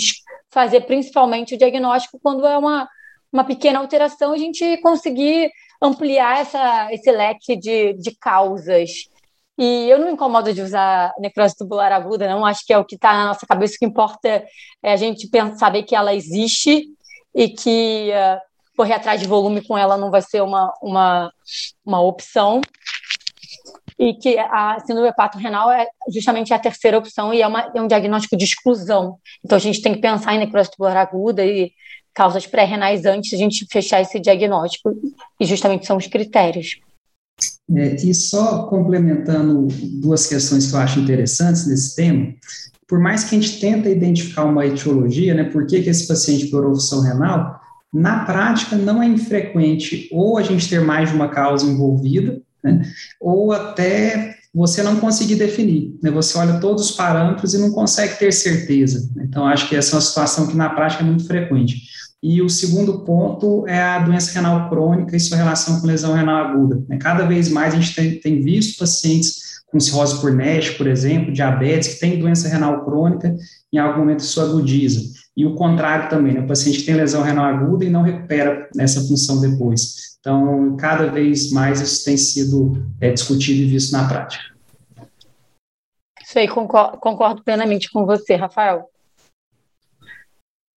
fazer 0.49 0.81
principalmente 0.81 1.55
o 1.55 1.57
diagnóstico 1.57 2.19
quando 2.21 2.45
é 2.45 2.57
uma, 2.57 2.87
uma 3.31 3.43
pequena 3.43 3.79
alteração, 3.79 4.33
a 4.33 4.37
gente 4.37 4.77
conseguir 4.77 5.49
ampliar 5.81 6.41
essa, 6.41 6.91
esse 6.91 7.11
leque 7.11 7.55
de, 7.55 7.93
de 7.93 8.15
causas. 8.17 8.89
E 9.57 9.89
eu 9.89 9.97
não 9.97 10.05
me 10.05 10.13
incomodo 10.13 10.53
de 10.53 10.61
usar 10.61 11.13
necrose 11.19 11.55
tubular 11.57 11.91
aguda, 11.91 12.27
não. 12.27 12.45
Acho 12.45 12.65
que 12.65 12.71
é 12.71 12.77
o 12.77 12.85
que 12.85 12.95
está 12.95 13.13
na 13.13 13.25
nossa 13.27 13.45
cabeça. 13.47 13.75
O 13.75 13.79
que 13.79 13.85
importa 13.85 14.45
é 14.83 14.91
a 14.91 14.95
gente 14.95 15.27
pensar, 15.29 15.57
saber 15.57 15.83
que 15.83 15.95
ela 15.95 16.13
existe 16.13 16.85
e 17.33 17.49
que 17.49 18.11
uh, 18.11 18.39
correr 18.75 18.93
atrás 18.93 19.19
de 19.19 19.27
volume 19.27 19.65
com 19.65 19.77
ela 19.77 19.97
não 19.97 20.11
vai 20.11 20.21
ser 20.21 20.41
uma, 20.41 20.71
uma, 20.81 21.31
uma 21.83 22.01
opção. 22.01 22.61
e 23.97 24.13
que 24.13 24.37
a 24.37 24.79
síndrome 24.85 25.09
hepato-renal 25.09 25.71
é 25.71 25.87
justamente 26.13 26.53
a 26.53 26.59
terceira 26.59 26.97
opção 26.99 27.33
e 27.33 27.41
é, 27.41 27.47
uma, 27.47 27.71
é 27.75 27.81
um 27.81 27.87
diagnóstico 27.87 28.37
de 28.37 28.45
exclusão. 28.45 29.17
Então, 29.43 29.55
a 29.55 29.59
gente 29.59 29.81
tem 29.81 29.93
que 29.93 30.01
pensar 30.01 30.35
em 30.35 30.39
necrose 30.39 30.69
tubular 30.69 30.97
aguda 30.97 31.43
e 31.43 31.71
causas 32.13 32.45
pré-renais 32.45 33.05
antes 33.05 33.29
de 33.29 33.35
a 33.35 33.39
gente 33.39 33.65
fechar 33.71 34.01
esse 34.01 34.19
diagnóstico, 34.19 34.91
e 35.39 35.45
justamente 35.45 35.85
são 35.85 35.97
os 35.97 36.07
critérios. 36.07 36.79
É, 37.75 37.95
e 37.95 38.13
só 38.13 38.63
complementando 38.67 39.67
duas 39.99 40.25
questões 40.25 40.67
que 40.67 40.73
eu 40.73 40.79
acho 40.79 40.99
interessantes 40.99 41.67
nesse 41.67 41.95
tema, 41.95 42.33
por 42.87 42.99
mais 42.99 43.25
que 43.25 43.35
a 43.35 43.41
gente 43.41 43.59
tenta 43.59 43.89
identificar 43.89 44.45
uma 44.45 44.65
etiologia, 44.65 45.33
né, 45.33 45.43
por 45.43 45.67
que, 45.67 45.81
que 45.81 45.89
esse 45.89 46.07
paciente 46.07 46.47
piorou 46.47 46.73
função 46.73 47.01
renal, 47.01 47.59
na 47.93 48.23
prática 48.23 48.77
não 48.77 49.03
é 49.03 49.07
infrequente 49.07 50.07
ou 50.11 50.37
a 50.37 50.43
gente 50.43 50.69
ter 50.69 50.79
mais 50.79 51.09
de 51.09 51.15
uma 51.15 51.27
causa 51.27 51.65
envolvida, 51.65 52.41
né, 52.63 52.81
ou 53.19 53.51
até 53.51 54.35
você 54.53 54.81
não 54.81 54.95
conseguir 54.95 55.35
definir, 55.35 55.93
né, 56.01 56.09
você 56.09 56.37
olha 56.37 56.61
todos 56.61 56.89
os 56.89 56.91
parâmetros 56.95 57.53
e 57.53 57.57
não 57.57 57.71
consegue 57.71 58.17
ter 58.17 58.31
certeza. 58.31 59.11
Então, 59.17 59.45
acho 59.45 59.67
que 59.67 59.75
essa 59.75 59.91
é 59.91 59.95
uma 59.95 60.01
situação 60.01 60.47
que 60.47 60.55
na 60.55 60.69
prática 60.69 61.03
é 61.03 61.05
muito 61.05 61.27
frequente. 61.27 61.81
E 62.21 62.41
o 62.41 62.49
segundo 62.49 63.05
ponto 63.05 63.67
é 63.67 63.79
a 63.79 63.99
doença 63.99 64.33
renal 64.33 64.69
crônica 64.69 65.15
e 65.15 65.19
sua 65.19 65.37
relação 65.37 65.79
com 65.79 65.87
lesão 65.87 66.13
renal 66.13 66.47
aguda. 66.47 66.83
Né. 66.87 66.97
Cada 66.97 67.25
vez 67.25 67.49
mais 67.49 67.73
a 67.73 67.79
gente 67.79 67.95
tem, 67.95 68.19
tem 68.19 68.41
visto 68.41 68.79
pacientes 68.79 69.47
com 69.67 69.79
cirrose 69.79 70.19
por 70.19 70.33
NASH, 70.33 70.71
por 70.71 70.87
exemplo, 70.87 71.31
diabetes, 71.31 71.95
que 71.95 71.99
tem 71.99 72.19
doença 72.19 72.47
renal 72.47 72.83
crônica, 72.85 73.35
em 73.71 73.77
algum 73.77 73.99
momento 73.99 74.21
isso 74.21 74.41
agudiza. 74.41 75.01
E 75.35 75.45
o 75.45 75.55
contrário 75.55 76.09
também, 76.09 76.33
né? 76.33 76.39
o 76.39 76.47
paciente 76.47 76.83
tem 76.83 76.95
lesão 76.95 77.21
renal 77.21 77.45
aguda 77.45 77.85
e 77.85 77.89
não 77.89 78.01
recupera 78.01 78.67
essa 78.79 79.01
função 79.01 79.39
depois. 79.39 80.17
Então, 80.19 80.75
cada 80.77 81.07
vez 81.07 81.51
mais 81.51 81.79
isso 81.79 82.03
tem 82.03 82.17
sido 82.17 82.83
é, 82.99 83.11
discutido 83.11 83.61
e 83.61 83.65
visto 83.65 83.91
na 83.91 84.07
prática. 84.07 84.43
Isso 86.23 86.39
aí, 86.39 86.47
concordo, 86.47 86.97
concordo 86.97 87.43
plenamente 87.43 87.89
com 87.91 88.05
você, 88.05 88.35
Rafael. 88.35 88.89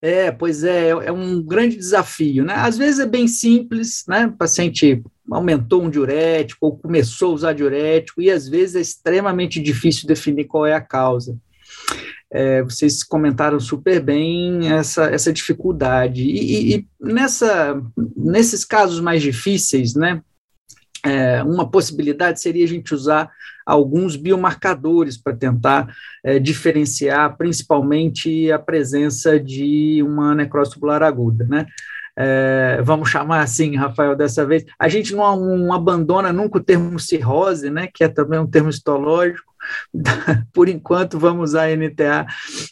É, 0.02 0.30
pois 0.30 0.64
é, 0.64 0.88
é 0.88 1.12
um 1.12 1.42
grande 1.42 1.76
desafio, 1.76 2.42
né? 2.42 2.54
Às 2.54 2.78
vezes 2.78 3.00
é 3.00 3.06
bem 3.06 3.28
simples, 3.28 4.04
né? 4.08 4.26
O 4.26 4.32
paciente 4.32 5.02
aumentou 5.30 5.82
um 5.82 5.90
diurético 5.90 6.66
ou 6.66 6.78
começou 6.78 7.32
a 7.32 7.34
usar 7.34 7.52
diurético, 7.52 8.22
e 8.22 8.30
às 8.30 8.48
vezes 8.48 8.76
é 8.76 8.80
extremamente 8.80 9.60
difícil 9.60 10.08
definir 10.08 10.46
qual 10.46 10.64
é 10.64 10.74
a 10.74 10.80
causa. 10.80 11.36
É, 12.32 12.62
vocês 12.62 13.02
comentaram 13.02 13.60
super 13.60 14.00
bem 14.00 14.72
essa, 14.72 15.04
essa 15.06 15.32
dificuldade. 15.32 16.22
E, 16.22 16.76
e 16.76 16.86
nessa, 17.00 17.80
nesses 18.16 18.64
casos 18.64 19.00
mais 19.00 19.20
difíceis, 19.20 19.94
né, 19.94 20.22
é, 21.04 21.42
uma 21.42 21.68
possibilidade 21.68 22.40
seria 22.40 22.64
a 22.64 22.68
gente 22.68 22.94
usar 22.94 23.30
alguns 23.64 24.16
biomarcadores 24.16 25.16
para 25.16 25.36
tentar 25.36 25.94
é, 26.24 26.38
diferenciar 26.38 27.36
principalmente 27.36 28.50
a 28.50 28.58
presença 28.58 29.38
de 29.38 30.02
uma 30.02 30.34
necrose 30.34 30.72
tubular 30.72 31.02
aguda, 31.02 31.46
né? 31.46 31.66
É, 32.22 32.82
vamos 32.82 33.08
chamar 33.08 33.40
assim, 33.40 33.74
Rafael, 33.76 34.14
dessa 34.14 34.44
vez, 34.44 34.62
a 34.78 34.90
gente 34.90 35.14
não, 35.14 35.56
não, 35.56 35.72
abandona 35.72 36.30
nunca 36.30 36.58
o 36.58 36.62
termo 36.62 37.00
cirrose, 37.00 37.70
né, 37.70 37.88
que 37.92 38.04
é 38.04 38.08
também 38.08 38.38
um 38.38 38.46
termo 38.46 38.68
histológico, 38.68 39.50
por 40.52 40.68
enquanto 40.68 41.18
vamos 41.18 41.50
usar 41.50 41.74
NTA. 41.74 42.26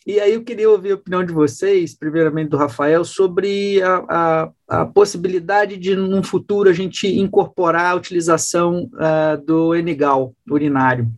E 0.06 0.20
aí 0.20 0.34
eu 0.34 0.44
queria 0.44 0.68
ouvir 0.68 0.92
a 0.92 0.94
opinião 0.96 1.24
de 1.24 1.32
vocês, 1.32 1.96
primeiramente 1.96 2.50
do 2.50 2.58
Rafael, 2.58 3.06
sobre 3.06 3.80
a, 3.80 4.04
a, 4.06 4.50
a 4.68 4.86
possibilidade 4.86 5.78
de, 5.78 5.96
num 5.96 6.22
futuro, 6.22 6.68
a 6.68 6.74
gente 6.74 7.08
incorporar 7.08 7.92
a 7.92 7.94
utilização 7.94 8.90
uh, 8.92 9.42
do 9.46 9.72
NGAL 9.72 10.34
urinário. 10.50 11.10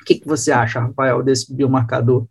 O 0.00 0.04
que, 0.04 0.16
que 0.16 0.26
você 0.26 0.50
acha, 0.50 0.80
Rafael, 0.80 1.22
desse 1.22 1.54
biomarcador? 1.54 2.26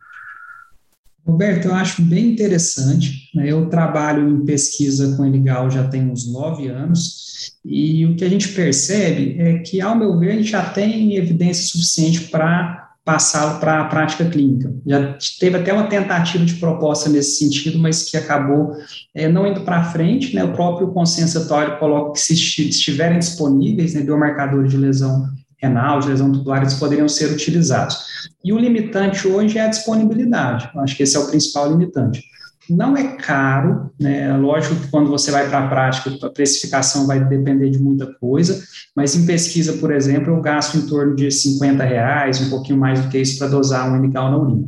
Roberto, 1.25 1.67
eu 1.67 1.73
acho 1.73 2.01
bem 2.01 2.31
interessante. 2.31 3.29
Né? 3.33 3.49
Eu 3.49 3.69
trabalho 3.69 4.29
em 4.29 4.45
pesquisa 4.45 5.15
com 5.15 5.25
Eligal 5.25 5.71
já 5.71 5.87
tem 5.87 6.09
uns 6.09 6.31
nove 6.31 6.67
anos, 6.67 7.23
e 7.65 8.05
o 8.05 8.15
que 8.15 8.25
a 8.25 8.29
gente 8.29 8.49
percebe 8.49 9.35
é 9.39 9.59
que, 9.59 9.79
ao 9.79 9.97
meu 9.97 10.17
ver, 10.19 10.31
a 10.31 10.35
gente 10.35 10.51
já 10.51 10.69
tem 10.69 11.15
evidência 11.15 11.65
suficiente 11.65 12.21
para 12.27 12.81
passá-lo 13.05 13.59
para 13.59 13.81
a 13.81 13.85
prática 13.85 14.23
clínica. 14.25 14.73
Já 14.85 15.17
teve 15.39 15.57
até 15.57 15.73
uma 15.73 15.87
tentativa 15.87 16.45
de 16.45 16.53
proposta 16.55 17.09
nesse 17.09 17.37
sentido, 17.37 17.77
mas 17.77 18.03
que 18.03 18.15
acabou 18.15 18.77
é, 19.13 19.27
não 19.27 19.45
indo 19.45 19.61
para 19.61 19.83
frente. 19.91 20.33
Né? 20.33 20.43
O 20.43 20.53
próprio 20.53 20.87
consenso 20.89 21.37
atual 21.37 21.77
coloca 21.79 22.13
que, 22.13 22.19
se 22.19 22.33
estiverem 22.69 23.19
disponíveis 23.19 23.93
né, 23.93 24.01
biomarcadores 24.01 24.71
de 24.71 24.77
lesão 24.77 25.27
renal, 25.63 25.99
de 25.99 26.09
lesão 26.09 26.31
tubular, 26.31 26.61
eles 26.61 26.73
poderiam 26.73 27.07
ser 27.07 27.31
utilizados. 27.31 28.29
E 28.43 28.51
o 28.51 28.59
limitante 28.59 29.27
hoje 29.27 29.57
é 29.57 29.61
a 29.61 29.67
disponibilidade. 29.67 30.69
Eu 30.75 30.81
acho 30.81 30.95
que 30.95 31.03
esse 31.03 31.15
é 31.15 31.19
o 31.19 31.27
principal 31.27 31.71
limitante. 31.71 32.21
Não 32.69 32.95
é 32.95 33.17
caro, 33.17 33.91
né? 33.99 34.35
Lógico 34.37 34.75
que 34.75 34.87
quando 34.87 35.09
você 35.09 35.31
vai 35.31 35.49
para 35.49 35.65
a 35.65 35.67
prática, 35.67 36.09
a 36.25 36.29
precificação 36.29 37.05
vai 37.05 37.23
depender 37.23 37.69
de 37.69 37.77
muita 37.77 38.05
coisa, 38.05 38.63
mas 38.95 39.15
em 39.15 39.25
pesquisa, 39.25 39.73
por 39.73 39.91
exemplo, 39.91 40.33
eu 40.33 40.41
gasto 40.41 40.77
em 40.77 40.87
torno 40.87 41.13
de 41.13 41.29
50 41.29 41.83
reais, 41.83 42.39
um 42.41 42.49
pouquinho 42.49 42.79
mais 42.79 43.01
do 43.01 43.09
que 43.09 43.17
isso, 43.17 43.37
para 43.37 43.49
dosar 43.49 43.91
um 43.91 43.97
mg 43.97 44.13
na 44.13 44.37
urina. 44.37 44.67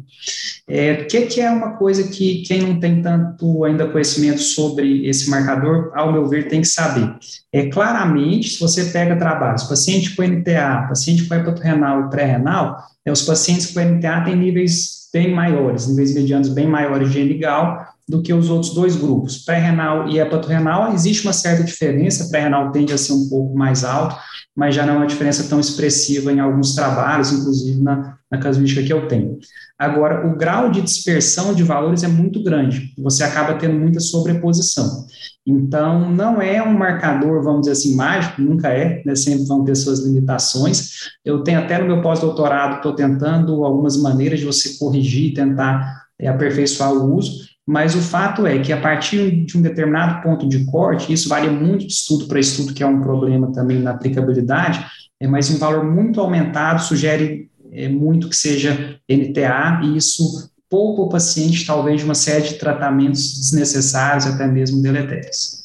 É, 0.67 0.95
que, 0.95 1.21
que 1.27 1.39
é 1.39 1.49
uma 1.49 1.77
coisa 1.77 2.03
que 2.03 2.41
quem 2.41 2.61
não 2.61 2.79
tem 2.79 3.01
tanto 3.01 3.63
ainda 3.63 3.87
conhecimento 3.87 4.41
sobre 4.41 5.07
esse 5.07 5.29
marcador, 5.29 5.91
ao 5.95 6.11
meu 6.11 6.27
ver, 6.27 6.47
tem 6.47 6.61
que 6.61 6.67
saber? 6.67 7.15
É 7.53 7.67
claramente, 7.67 8.49
se 8.49 8.59
você 8.59 8.85
pega 8.85 9.15
trabalhos, 9.15 9.63
paciente 9.63 10.15
com 10.15 10.23
NTA, 10.23 10.87
paciente 10.89 11.25
com 11.25 11.35
hepato-renal 11.35 12.07
e 12.07 12.09
pré-renal, 12.09 12.77
é, 13.05 13.11
os 13.11 13.21
pacientes 13.21 13.67
com 13.67 13.79
NTA 13.79 14.21
têm 14.21 14.35
níveis 14.35 15.04
bem 15.15 15.33
maiores, 15.33 15.87
níveis 15.87 16.13
medianos 16.13 16.49
bem 16.49 16.67
maiores 16.67 17.09
de 17.09 17.23
NGAL 17.23 17.87
do 18.07 18.21
que 18.21 18.33
os 18.33 18.49
outros 18.49 18.73
dois 18.73 18.97
grupos. 18.97 19.37
Pré-renal 19.37 20.09
e 20.09 20.19
hepato-renal, 20.19 20.91
existe 20.93 21.25
uma 21.25 21.31
certa 21.31 21.63
diferença, 21.63 22.27
pré-renal 22.29 22.69
tende 22.73 22.91
a 22.91 22.97
ser 22.97 23.13
um 23.13 23.29
pouco 23.29 23.57
mais 23.57 23.85
alto, 23.85 24.17
mas 24.55 24.73
já 24.73 24.85
não 24.85 24.93
é 24.93 24.97
uma 24.97 25.07
diferença 25.07 25.49
tão 25.49 25.59
expressiva 25.59 26.31
em 26.31 26.39
alguns 26.39 26.73
trabalhos, 26.73 27.31
inclusive 27.31 27.81
na, 27.81 28.17
na 28.31 28.37
casuística 28.37 28.83
que 28.83 28.93
eu 28.93 29.07
tenho. 29.07 29.37
Agora, 29.77 30.25
o 30.25 30.37
grau 30.37 30.71
de 30.71 30.81
dispersão 30.81 31.53
de 31.53 31.61
valores 31.61 32.03
é 32.03 32.07
muito 32.07 32.41
grande, 32.41 32.93
você 32.97 33.23
acaba 33.23 33.55
tendo 33.55 33.77
muita 33.77 33.99
sobreposição. 33.99 35.05
Então, 35.45 36.11
não 36.11 36.41
é 36.41 36.63
um 36.63 36.73
marcador, 36.73 37.43
vamos 37.43 37.61
dizer 37.61 37.73
assim, 37.73 37.95
mágico, 37.95 38.41
nunca 38.41 38.69
é, 38.69 39.03
né? 39.05 39.15
sempre 39.15 39.45
vão 39.45 39.63
ter 39.63 39.75
suas 39.75 39.99
limitações. 39.99 41.09
Eu 41.23 41.43
tenho 41.43 41.59
até 41.59 41.77
no 41.77 41.85
meu 41.85 42.01
pós-doutorado, 42.01 42.77
estou 42.77 42.95
tentando 42.95 43.63
algumas 43.63 43.95
maneiras 43.97 44.39
de 44.39 44.45
você 44.45 44.77
corrigir, 44.79 45.33
tentar 45.33 46.05
é, 46.17 46.27
aperfeiçoar 46.27 46.93
o 46.93 47.13
uso, 47.13 47.45
mas 47.65 47.95
o 47.95 48.01
fato 48.01 48.45
é 48.45 48.59
que 48.59 48.71
a 48.71 48.79
partir 48.79 49.43
de 49.45 49.57
um 49.57 49.61
determinado 49.61 50.21
ponto 50.21 50.47
de 50.47 50.65
corte, 50.65 51.11
isso 51.11 51.27
varia 51.27 51.51
muito 51.51 51.87
de 51.87 51.93
estudo 51.93 52.27
para 52.27 52.39
estudo, 52.39 52.73
que 52.73 52.83
é 52.83 52.87
um 52.87 53.01
problema 53.01 53.51
também 53.51 53.79
na 53.79 53.91
aplicabilidade, 53.91 54.85
é, 55.19 55.27
mas 55.27 55.49
um 55.49 55.57
valor 55.57 55.83
muito 55.83 56.21
aumentado 56.21 56.81
sugere 56.81 57.49
é, 57.71 57.89
muito 57.89 58.29
que 58.29 58.35
seja 58.35 58.99
NTA, 59.09 59.81
e 59.83 59.97
isso 59.97 60.51
poupa 60.69 61.03
o 61.03 61.09
paciente, 61.09 61.65
talvez, 61.65 61.99
de 62.01 62.05
uma 62.05 62.15
série 62.15 62.49
de 62.49 62.55
tratamentos 62.55 63.39
desnecessários, 63.39 64.27
até 64.27 64.45
mesmo 64.45 64.81
deletérios. 64.81 65.63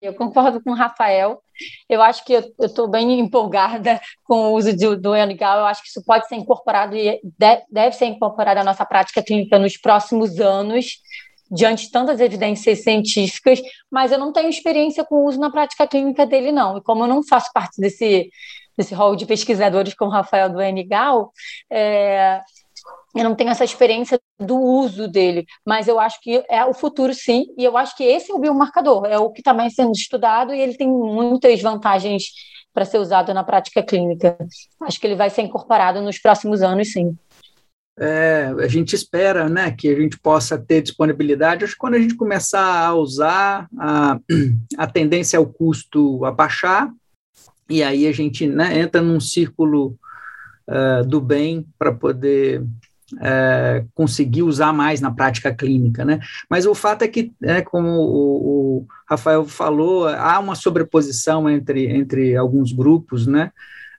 Eu 0.00 0.14
concordo 0.14 0.62
com 0.62 0.70
o 0.70 0.74
Rafael. 0.74 1.42
Eu 1.88 2.00
acho 2.00 2.24
que 2.24 2.32
eu 2.32 2.42
estou 2.60 2.88
bem 2.88 3.20
empolgada 3.20 4.00
com 4.24 4.48
o 4.48 4.54
uso 4.54 4.74
do, 4.74 4.96
do 4.96 5.14
Enigal. 5.14 5.58
Eu 5.58 5.66
acho 5.66 5.82
que 5.82 5.88
isso 5.88 6.02
pode 6.04 6.26
ser 6.26 6.36
incorporado 6.36 6.96
e 6.96 7.20
deve 7.70 7.92
ser 7.92 8.06
incorporado 8.06 8.60
à 8.60 8.64
nossa 8.64 8.84
prática 8.86 9.22
clínica 9.22 9.58
nos 9.58 9.76
próximos 9.76 10.40
anos, 10.40 11.00
diante 11.50 11.86
de 11.86 11.90
tantas 11.90 12.20
evidências 12.20 12.82
científicas, 12.82 13.60
mas 13.90 14.12
eu 14.12 14.18
não 14.18 14.32
tenho 14.32 14.48
experiência 14.48 15.04
com 15.04 15.16
o 15.16 15.26
uso 15.26 15.38
na 15.38 15.50
prática 15.50 15.86
clínica 15.86 16.24
dele, 16.24 16.52
não. 16.52 16.78
E 16.78 16.82
como 16.82 17.04
eu 17.04 17.08
não 17.08 17.22
faço 17.22 17.50
parte 17.52 17.80
desse, 17.80 18.30
desse 18.76 18.94
rol 18.94 19.16
de 19.16 19.26
pesquisadores 19.26 19.94
como 19.94 20.10
Rafael 20.10 20.48
do 20.48 20.60
Enigal, 20.60 21.32
é, 21.70 22.40
eu 23.14 23.24
não 23.24 23.34
tenho 23.34 23.50
essa 23.50 23.64
experiência 23.64 24.20
do 24.38 24.56
uso 24.56 25.08
dele, 25.08 25.44
mas 25.66 25.88
eu 25.88 25.98
acho 25.98 26.20
que 26.20 26.44
é 26.48 26.64
o 26.64 26.72
futuro 26.72 27.12
sim, 27.12 27.46
e 27.58 27.64
eu 27.64 27.76
acho 27.76 27.96
que 27.96 28.04
esse 28.04 28.30
é 28.30 28.34
o 28.34 28.38
biomarcador, 28.38 29.04
é 29.06 29.18
o 29.18 29.30
que 29.30 29.40
está 29.40 29.52
mais 29.52 29.74
sendo 29.74 29.92
estudado 29.92 30.54
e 30.54 30.60
ele 30.60 30.76
tem 30.76 30.88
muitas 30.88 31.60
vantagens 31.60 32.24
para 32.72 32.84
ser 32.84 32.98
usado 32.98 33.34
na 33.34 33.42
prática 33.42 33.82
clínica. 33.82 34.38
Acho 34.82 35.00
que 35.00 35.06
ele 35.06 35.16
vai 35.16 35.28
ser 35.28 35.42
incorporado 35.42 36.00
nos 36.00 36.18
próximos 36.18 36.62
anos, 36.62 36.92
sim. 36.92 37.16
É, 37.98 38.54
a 38.58 38.68
gente 38.68 38.94
espera 38.94 39.48
né, 39.48 39.70
que 39.70 39.88
a 39.88 39.94
gente 39.94 40.18
possa 40.18 40.56
ter 40.56 40.80
disponibilidade. 40.82 41.64
Acho 41.64 41.74
que 41.74 41.78
quando 41.78 41.94
a 41.94 41.98
gente 41.98 42.14
começar 42.14 42.86
a 42.86 42.94
usar, 42.94 43.68
a, 43.78 44.18
a 44.78 44.86
tendência 44.86 45.36
é 45.36 45.40
o 45.40 45.46
custo 45.46 46.24
a 46.24 46.30
baixar, 46.30 46.90
e 47.68 47.82
aí 47.82 48.06
a 48.06 48.12
gente 48.12 48.46
né, 48.46 48.78
entra 48.80 49.00
num 49.00 49.20
círculo 49.20 49.96
uh, 50.68 51.06
do 51.06 51.20
bem 51.20 51.66
para 51.78 51.92
poder 51.92 52.64
é, 53.20 53.84
conseguir 53.94 54.42
usar 54.42 54.72
mais 54.72 55.00
na 55.00 55.10
prática 55.10 55.52
clínica, 55.52 56.04
né? 56.04 56.20
Mas 56.48 56.66
o 56.66 56.74
fato 56.74 57.02
é 57.02 57.08
que, 57.08 57.32
é, 57.42 57.60
como 57.62 57.88
o, 57.88 58.78
o, 58.78 58.86
Rafael 59.08 59.44
falou, 59.44 60.06
há 60.06 60.38
uma 60.38 60.54
sobreposição 60.54 61.48
entre, 61.48 61.86
entre 61.86 62.36
alguns 62.36 62.72
grupos, 62.72 63.26
né? 63.26 63.50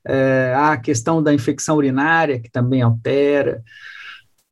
É, 0.08 0.54
há 0.56 0.74
a 0.74 0.78
questão 0.78 1.22
da 1.22 1.34
infecção 1.34 1.78
urinária, 1.78 2.40
que 2.40 2.50
também 2.50 2.82
altera, 2.82 3.64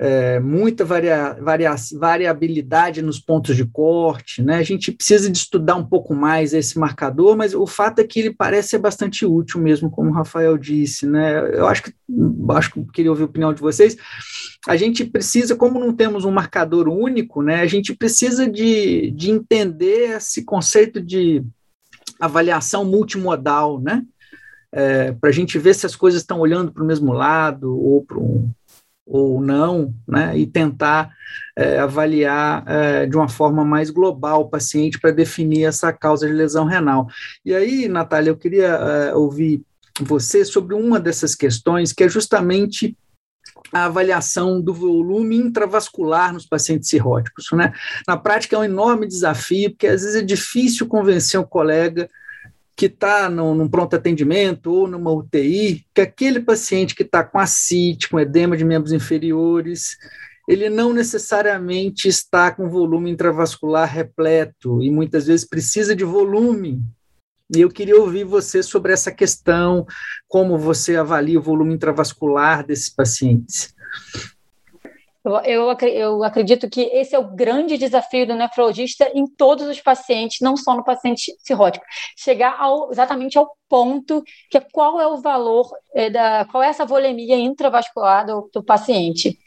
é, 0.01 0.39
muita 0.39 0.85
varia, 0.85 1.33
varia, 1.41 1.75
variabilidade 1.99 3.01
nos 3.01 3.19
pontos 3.19 3.57
de 3.57 3.65
corte, 3.65 4.41
né? 4.41 4.55
A 4.55 4.63
gente 4.63 4.93
precisa 4.93 5.29
de 5.29 5.37
estudar 5.37 5.75
um 5.75 5.85
pouco 5.85 6.15
mais 6.15 6.53
esse 6.53 6.79
marcador, 6.79 7.35
mas 7.35 7.53
o 7.53 7.67
fato 7.67 7.99
é 7.99 8.05
que 8.05 8.21
ele 8.21 8.33
parece 8.33 8.69
ser 8.69 8.77
bastante 8.77 9.25
útil 9.25 9.59
mesmo, 9.59 9.91
como 9.91 10.09
o 10.09 10.13
Rafael 10.13 10.57
disse, 10.57 11.05
né? 11.05 11.39
Eu 11.53 11.67
acho 11.67 11.83
que 11.83 11.93
acho 12.51 12.71
que 12.71 12.83
queria 12.93 13.11
ouvir 13.11 13.23
a 13.23 13.25
opinião 13.25 13.53
de 13.53 13.61
vocês. 13.61 13.97
A 14.67 14.77
gente 14.77 15.03
precisa, 15.03 15.53
como 15.55 15.79
não 15.79 15.93
temos 15.93 16.23
um 16.23 16.31
marcador 16.31 16.87
único, 16.87 17.41
né? 17.41 17.59
A 17.59 17.67
gente 17.67 17.93
precisa 17.93 18.49
de, 18.49 19.11
de 19.11 19.31
entender 19.31 20.15
esse 20.15 20.45
conceito 20.45 21.01
de 21.01 21.43
avaliação 22.21 22.85
multimodal, 22.85 23.81
né? 23.81 24.03
É, 24.71 25.11
para 25.13 25.29
a 25.29 25.33
gente 25.33 25.57
ver 25.57 25.73
se 25.73 25.85
as 25.85 25.95
coisas 25.95 26.21
estão 26.21 26.39
olhando 26.39 26.71
para 26.71 26.83
o 26.83 26.85
mesmo 26.85 27.11
lado 27.11 27.75
ou 27.75 28.03
para 28.03 28.17
um 28.17 28.51
ou 29.09 29.41
não, 29.41 29.91
né, 30.07 30.37
e 30.37 30.45
tentar 30.45 31.11
é, 31.57 31.79
avaliar 31.79 32.63
é, 32.67 33.07
de 33.07 33.17
uma 33.17 33.27
forma 33.27 33.65
mais 33.65 33.89
global 33.89 34.41
o 34.41 34.49
paciente 34.49 34.99
para 34.99 35.09
definir 35.09 35.65
essa 35.65 35.91
causa 35.91 36.27
de 36.27 36.33
lesão 36.33 36.65
renal. 36.65 37.07
E 37.43 37.55
aí, 37.55 37.87
Natália, 37.87 38.29
eu 38.29 38.37
queria 38.37 38.67
é, 38.67 39.15
ouvir 39.15 39.63
você 39.99 40.45
sobre 40.45 40.75
uma 40.75 40.99
dessas 40.99 41.33
questões, 41.33 41.91
que 41.91 42.03
é 42.03 42.09
justamente 42.09 42.95
a 43.73 43.85
avaliação 43.85 44.61
do 44.61 44.73
volume 44.73 45.35
intravascular 45.35 46.31
nos 46.31 46.45
pacientes 46.45 46.89
cirróticos. 46.89 47.47
Né? 47.51 47.73
Na 48.07 48.15
prática 48.15 48.55
é 48.55 48.59
um 48.59 48.63
enorme 48.63 49.07
desafio, 49.07 49.71
porque 49.71 49.87
às 49.87 50.01
vezes 50.01 50.15
é 50.15 50.23
difícil 50.23 50.87
convencer 50.87 51.39
um 51.39 51.43
colega 51.43 52.09
que 52.79 52.85
está 52.85 53.29
num 53.29 53.67
pronto 53.67 53.93
atendimento 53.97 54.71
ou 54.71 54.87
numa 54.87 55.11
UTI, 55.11 55.85
que 55.93 55.99
aquele 55.99 56.39
paciente 56.39 56.95
que 56.95 57.03
está 57.03 57.25
com 57.25 57.37
ascite, 57.37 58.07
com 58.07 58.17
edema 58.17 58.55
de 58.55 58.63
membros 58.63 58.93
inferiores, 58.93 59.97
ele 60.47 60.69
não 60.69 60.93
necessariamente 60.93 62.07
está 62.07 62.49
com 62.51 62.69
volume 62.69 63.11
intravascular 63.11 63.85
repleto 63.85 64.81
e 64.81 64.89
muitas 64.89 65.27
vezes 65.27 65.45
precisa 65.45 65.93
de 65.93 66.05
volume. 66.05 66.81
E 67.53 67.59
eu 67.59 67.69
queria 67.69 67.99
ouvir 67.99 68.23
você 68.23 68.63
sobre 68.63 68.93
essa 68.93 69.11
questão, 69.11 69.85
como 70.25 70.57
você 70.57 70.95
avalia 70.95 71.37
o 71.37 71.43
volume 71.43 71.73
intravascular 71.73 72.65
desses 72.65 72.89
pacientes. 72.89 73.75
Eu, 75.23 75.69
eu, 75.81 76.23
acredito 76.23 76.69
que 76.69 76.81
esse 76.81 77.13
é 77.13 77.19
o 77.19 77.35
grande 77.35 77.77
desafio 77.77 78.25
do 78.25 78.35
nefrologista 78.35 79.11
em 79.13 79.27
todos 79.27 79.67
os 79.67 79.81
pacientes, 79.81 80.39
não 80.41 80.55
só 80.55 80.73
no 80.75 80.83
paciente 80.83 81.35
cirrótico. 81.39 81.85
Chegar 82.17 82.55
ao, 82.57 82.89
exatamente 82.89 83.37
ao 83.37 83.51
ponto 83.67 84.23
que 84.49 84.57
é 84.57 84.61
qual 84.61 84.99
é 84.99 85.07
o 85.07 85.17
valor, 85.17 85.69
é, 85.93 86.09
da, 86.09 86.45
qual 86.45 86.63
é 86.63 86.69
essa 86.69 86.85
volemia 86.85 87.35
intravascular 87.35 88.25
do, 88.25 88.49
do 88.53 88.63
paciente. 88.63 89.37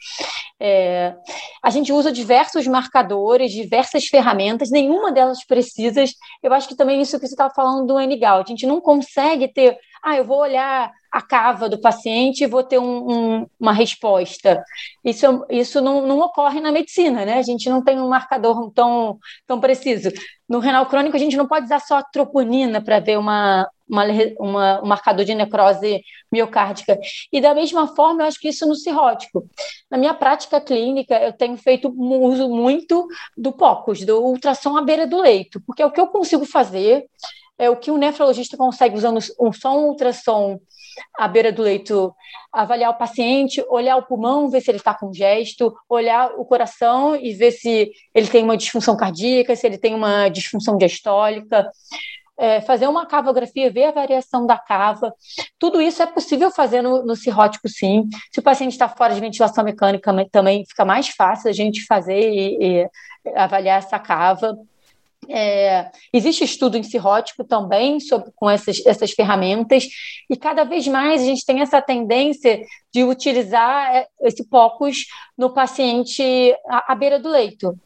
É, 0.59 1.15
a 1.61 1.69
gente 1.69 1.91
usa 1.91 2.11
diversos 2.11 2.67
marcadores, 2.67 3.51
diversas 3.51 4.05
ferramentas, 4.05 4.69
nenhuma 4.69 5.11
delas 5.11 5.43
precisas. 5.43 6.13
Eu 6.41 6.53
acho 6.53 6.67
que 6.67 6.75
também 6.75 7.01
isso 7.01 7.19
que 7.19 7.27
você 7.27 7.33
estava 7.33 7.53
falando 7.53 7.87
do 7.87 7.99
NGAL, 7.99 8.41
a 8.41 8.45
gente 8.45 8.65
não 8.65 8.79
consegue 8.79 9.51
ter, 9.51 9.77
ah, 10.03 10.15
eu 10.15 10.23
vou 10.23 10.37
olhar 10.37 10.91
a 11.13 11.21
cava 11.21 11.69
do 11.69 11.79
paciente 11.79 12.43
e 12.43 12.47
vou 12.47 12.63
ter 12.63 12.79
um, 12.79 13.11
um, 13.11 13.47
uma 13.59 13.71
resposta. 13.71 14.63
Isso, 15.05 15.45
isso 15.47 15.79
não, 15.79 16.07
não, 16.07 16.19
ocorre 16.19 16.59
na 16.59 16.71
medicina, 16.71 17.23
né? 17.23 17.37
A 17.37 17.43
gente 17.43 17.69
não 17.69 17.83
tem 17.83 17.99
um 17.99 18.09
marcador 18.09 18.71
tão, 18.71 19.19
tão 19.45 19.59
preciso. 19.59 20.09
No 20.49 20.57
renal 20.57 20.87
crônico, 20.87 21.15
a 21.15 21.19
gente 21.19 21.37
não 21.37 21.47
pode 21.47 21.65
usar 21.65 21.79
só 21.81 21.97
a 21.97 22.03
troponina 22.03 22.81
para 22.83 22.99
ver 22.99 23.19
uma, 23.19 23.69
uma, 23.87 24.05
uma, 24.39 24.81
um 24.81 24.87
marcador 24.87 25.23
de 25.23 25.35
necrose 25.35 26.01
miocárdica. 26.31 26.97
E 27.31 27.39
da 27.39 27.53
mesma 27.53 27.87
forma, 27.95 28.23
eu 28.23 28.27
acho 28.27 28.39
que 28.39 28.49
isso 28.49 28.65
no 28.65 28.75
cirrótico. 28.75 29.47
Na 29.91 29.99
minha 29.99 30.15
prática 30.15 30.59
clínica, 30.59 31.15
eu 31.19 31.31
tenho 31.31 31.57
feito 31.57 31.93
uso 31.95 32.49
muito 32.49 33.07
do 33.37 33.51
POCUS, 33.51 34.03
do 34.03 34.19
ultrassom 34.19 34.75
à 34.75 34.81
beira 34.81 35.05
do 35.05 35.21
leito, 35.21 35.61
porque 35.67 35.83
é 35.83 35.85
o 35.85 35.91
que 35.91 36.01
eu 36.01 36.07
consigo 36.07 36.43
fazer 36.43 37.05
é 37.57 37.69
o 37.69 37.75
que 37.75 37.91
o 37.91 37.97
nefrologista 37.97 38.57
consegue 38.57 38.95
usando 38.95 39.19
um, 39.39 39.53
só 39.53 39.77
um 39.77 39.87
ultrassom 39.89 40.59
à 41.17 41.27
beira 41.27 41.51
do 41.51 41.61
leito, 41.61 42.13
avaliar 42.51 42.91
o 42.91 42.97
paciente, 42.97 43.63
olhar 43.69 43.97
o 43.97 44.05
pulmão, 44.05 44.49
ver 44.49 44.61
se 44.61 44.69
ele 44.71 44.77
está 44.77 44.93
com 44.93 45.13
gesto, 45.13 45.73
olhar 45.89 46.31
o 46.37 46.45
coração 46.45 47.15
e 47.15 47.33
ver 47.33 47.51
se 47.51 47.91
ele 48.13 48.27
tem 48.27 48.43
uma 48.43 48.57
disfunção 48.57 48.95
cardíaca, 48.95 49.55
se 49.55 49.65
ele 49.65 49.77
tem 49.77 49.93
uma 49.93 50.29
disfunção 50.29 50.77
diastólica. 50.77 51.69
É, 52.35 52.61
fazer 52.61 52.87
uma 52.87 53.05
cavografia, 53.05 53.71
ver 53.71 53.85
a 53.85 53.91
variação 53.91 54.47
da 54.47 54.57
cava. 54.57 55.13
Tudo 55.59 55.79
isso 55.79 56.01
é 56.01 56.05
possível 56.07 56.49
fazer 56.49 56.81
no, 56.81 57.05
no 57.05 57.15
cirrótico, 57.15 57.69
sim. 57.69 58.09
Se 58.31 58.39
o 58.39 58.43
paciente 58.43 58.71
está 58.71 58.89
fora 58.89 59.13
de 59.13 59.21
ventilação 59.21 59.63
mecânica, 59.63 60.11
também 60.31 60.65
fica 60.65 60.83
mais 60.83 61.09
fácil 61.09 61.49
a 61.49 61.53
gente 61.53 61.85
fazer 61.85 62.19
e, 62.19 62.81
e 62.81 62.89
avaliar 63.35 63.77
essa 63.77 63.99
cava. 63.99 64.57
É, 65.29 65.91
existe 66.11 66.43
estudo 66.43 66.77
em 66.77 66.83
cirrótico 66.83 67.43
também 67.43 67.99
sobre, 67.99 68.31
com 68.35 68.49
essas, 68.49 68.85
essas 68.85 69.11
ferramentas, 69.11 69.87
e 70.29 70.35
cada 70.35 70.63
vez 70.63 70.87
mais 70.87 71.21
a 71.21 71.25
gente 71.25 71.45
tem 71.45 71.61
essa 71.61 71.81
tendência 71.81 72.61
de 72.93 73.03
utilizar 73.03 73.95
é, 73.95 74.07
esse 74.21 74.47
POCUS 74.47 75.05
no 75.37 75.53
paciente 75.53 76.23
à, 76.67 76.93
à 76.93 76.95
beira 76.95 77.19
do 77.19 77.29
leito. 77.29 77.77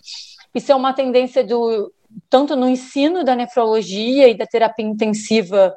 Isso 0.54 0.72
é 0.72 0.76
uma 0.76 0.94
tendência 0.94 1.44
do, 1.44 1.92
tanto 2.30 2.56
no 2.56 2.68
ensino 2.68 3.24
da 3.24 3.36
nefrologia 3.36 4.28
e 4.28 4.38
da 4.38 4.46
terapia 4.46 4.86
intensiva 4.86 5.76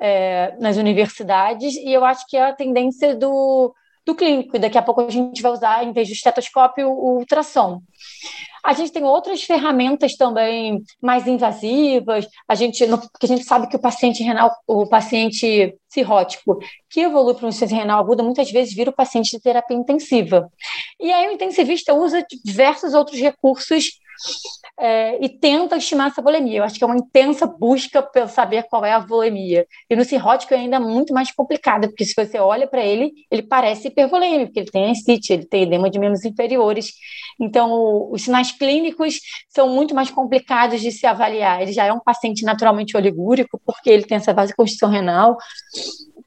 é, 0.00 0.56
nas 0.58 0.76
universidades, 0.76 1.74
e 1.74 1.92
eu 1.92 2.04
acho 2.04 2.26
que 2.26 2.36
é 2.36 2.44
a 2.44 2.52
tendência 2.52 3.14
do, 3.14 3.74
do 4.04 4.14
clínico, 4.14 4.56
e 4.56 4.58
daqui 4.58 4.78
a 4.78 4.82
pouco 4.82 5.02
a 5.02 5.10
gente 5.10 5.42
vai 5.42 5.52
usar, 5.52 5.84
em 5.84 5.92
vez 5.92 6.08
do 6.08 6.14
estetoscópio, 6.14 6.88
o 6.88 7.18
ultrassom. 7.18 7.80
A 8.62 8.72
gente 8.74 8.92
tem 8.92 9.02
outras 9.02 9.42
ferramentas 9.42 10.14
também 10.14 10.82
mais 11.00 11.26
invasivas, 11.26 12.26
a 12.48 12.54
gente, 12.54 12.86
porque 12.86 13.26
a 13.26 13.28
gente 13.28 13.44
sabe 13.44 13.68
que 13.68 13.76
o 13.76 13.80
paciente 13.80 14.22
renal, 14.22 14.52
o 14.66 14.86
paciente 14.86 15.74
cirrótico 15.88 16.58
que 16.88 17.00
evolui 17.00 17.34
para 17.34 17.44
uma 17.44 17.48
insuficiência 17.48 17.78
renal 17.78 18.00
aguda, 18.00 18.22
muitas 18.22 18.50
vezes 18.50 18.74
vira 18.74 18.90
o 18.90 18.94
paciente 18.94 19.32
de 19.32 19.40
terapia 19.40 19.76
intensiva. 19.76 20.48
E 21.00 21.12
aí 21.12 21.28
o 21.28 21.32
intensivista 21.32 21.92
usa 21.92 22.24
diversos 22.44 22.94
outros 22.94 23.18
recursos 23.18 24.00
é, 24.78 25.24
e 25.24 25.28
tenta 25.28 25.76
estimar 25.76 26.08
essa 26.08 26.22
volemia. 26.22 26.58
Eu 26.58 26.64
acho 26.64 26.76
que 26.76 26.84
é 26.84 26.86
uma 26.86 26.96
intensa 26.96 27.46
busca 27.46 28.02
pelo 28.02 28.28
saber 28.28 28.64
qual 28.64 28.84
é 28.84 28.92
a 28.92 28.98
volemia. 28.98 29.66
E 29.88 29.94
no 29.94 30.04
cirrótico 30.04 30.54
é 30.54 30.58
ainda 30.58 30.80
muito 30.80 31.12
mais 31.12 31.30
complicado, 31.30 31.88
porque 31.88 32.04
se 32.04 32.14
você 32.16 32.38
olha 32.38 32.66
para 32.66 32.84
ele, 32.84 33.12
ele 33.30 33.42
parece 33.42 33.88
hipervolêmico, 33.88 34.46
porque 34.46 34.60
ele 34.60 34.70
tem 34.70 34.90
ascite, 34.90 35.32
ele 35.32 35.46
tem 35.46 35.62
edema 35.62 35.90
de 35.90 35.98
membros 35.98 36.24
inferiores. 36.24 36.92
Então, 37.40 38.10
os 38.10 38.22
sinais 38.22 38.50
clínicos 38.52 39.20
são 39.48 39.68
muito 39.68 39.94
mais 39.94 40.10
complicados 40.10 40.80
de 40.80 40.90
se 40.90 41.06
avaliar. 41.06 41.62
Ele 41.62 41.72
já 41.72 41.84
é 41.84 41.92
um 41.92 42.00
paciente 42.00 42.44
naturalmente 42.44 42.96
oligúrico, 42.96 43.60
porque 43.64 43.90
ele 43.90 44.04
tem 44.04 44.16
essa 44.16 44.34
vasoconstrição 44.34 44.88
renal 44.88 45.36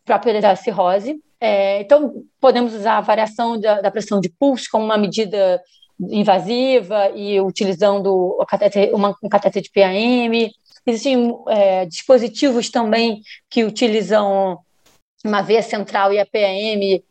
própria 0.05 0.39
da 0.39 0.55
cirrose. 0.55 1.19
É, 1.41 1.81
então, 1.81 2.23
podemos 2.39 2.73
usar 2.73 2.97
a 2.97 3.01
variação 3.01 3.59
da, 3.59 3.81
da 3.81 3.91
pressão 3.91 4.19
de 4.21 4.29
pulso 4.29 4.65
como 4.71 4.85
uma 4.85 4.97
medida 4.97 5.61
invasiva 5.99 7.09
e 7.15 7.39
utilizando 7.39 8.37
uma, 8.93 9.15
um 9.23 9.29
catéter 9.29 9.61
de 9.61 9.71
PAM. 9.71 10.51
Existem 10.85 11.35
é, 11.47 11.85
dispositivos 11.85 12.69
também 12.69 13.21
que 13.49 13.63
utilizam 13.63 14.59
uma 15.23 15.41
veia 15.41 15.63
central 15.63 16.13
e 16.13 16.19
a 16.19 16.25
PAM 16.25 17.01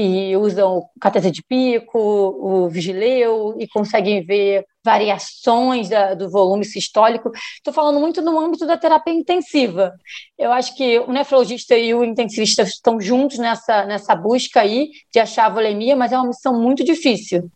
e 0.00 0.36
usam 0.36 0.78
o 0.78 0.88
catéter 1.00 1.32
de 1.32 1.42
pico, 1.42 1.98
o 1.98 2.68
vigileu 2.68 3.56
e 3.58 3.66
conseguem 3.66 4.24
ver 4.24 4.64
variações 4.84 5.88
da, 5.88 6.14
do 6.14 6.30
volume 6.30 6.64
sistólico. 6.64 7.32
Estou 7.56 7.74
falando 7.74 7.98
muito 7.98 8.22
no 8.22 8.38
âmbito 8.38 8.64
da 8.64 8.78
terapia 8.78 9.12
intensiva. 9.12 9.92
Eu 10.38 10.52
acho 10.52 10.76
que 10.76 11.00
o 11.00 11.12
nefrologista 11.12 11.76
e 11.76 11.92
o 11.92 12.04
intensivista 12.04 12.62
estão 12.62 13.00
juntos 13.00 13.38
nessa, 13.38 13.84
nessa 13.86 14.14
busca 14.14 14.60
aí 14.60 14.88
de 15.12 15.18
achar 15.18 15.46
a 15.46 15.50
volemia, 15.50 15.96
mas 15.96 16.12
é 16.12 16.16
uma 16.16 16.28
missão 16.28 16.58
muito 16.58 16.84
difícil. 16.84 17.50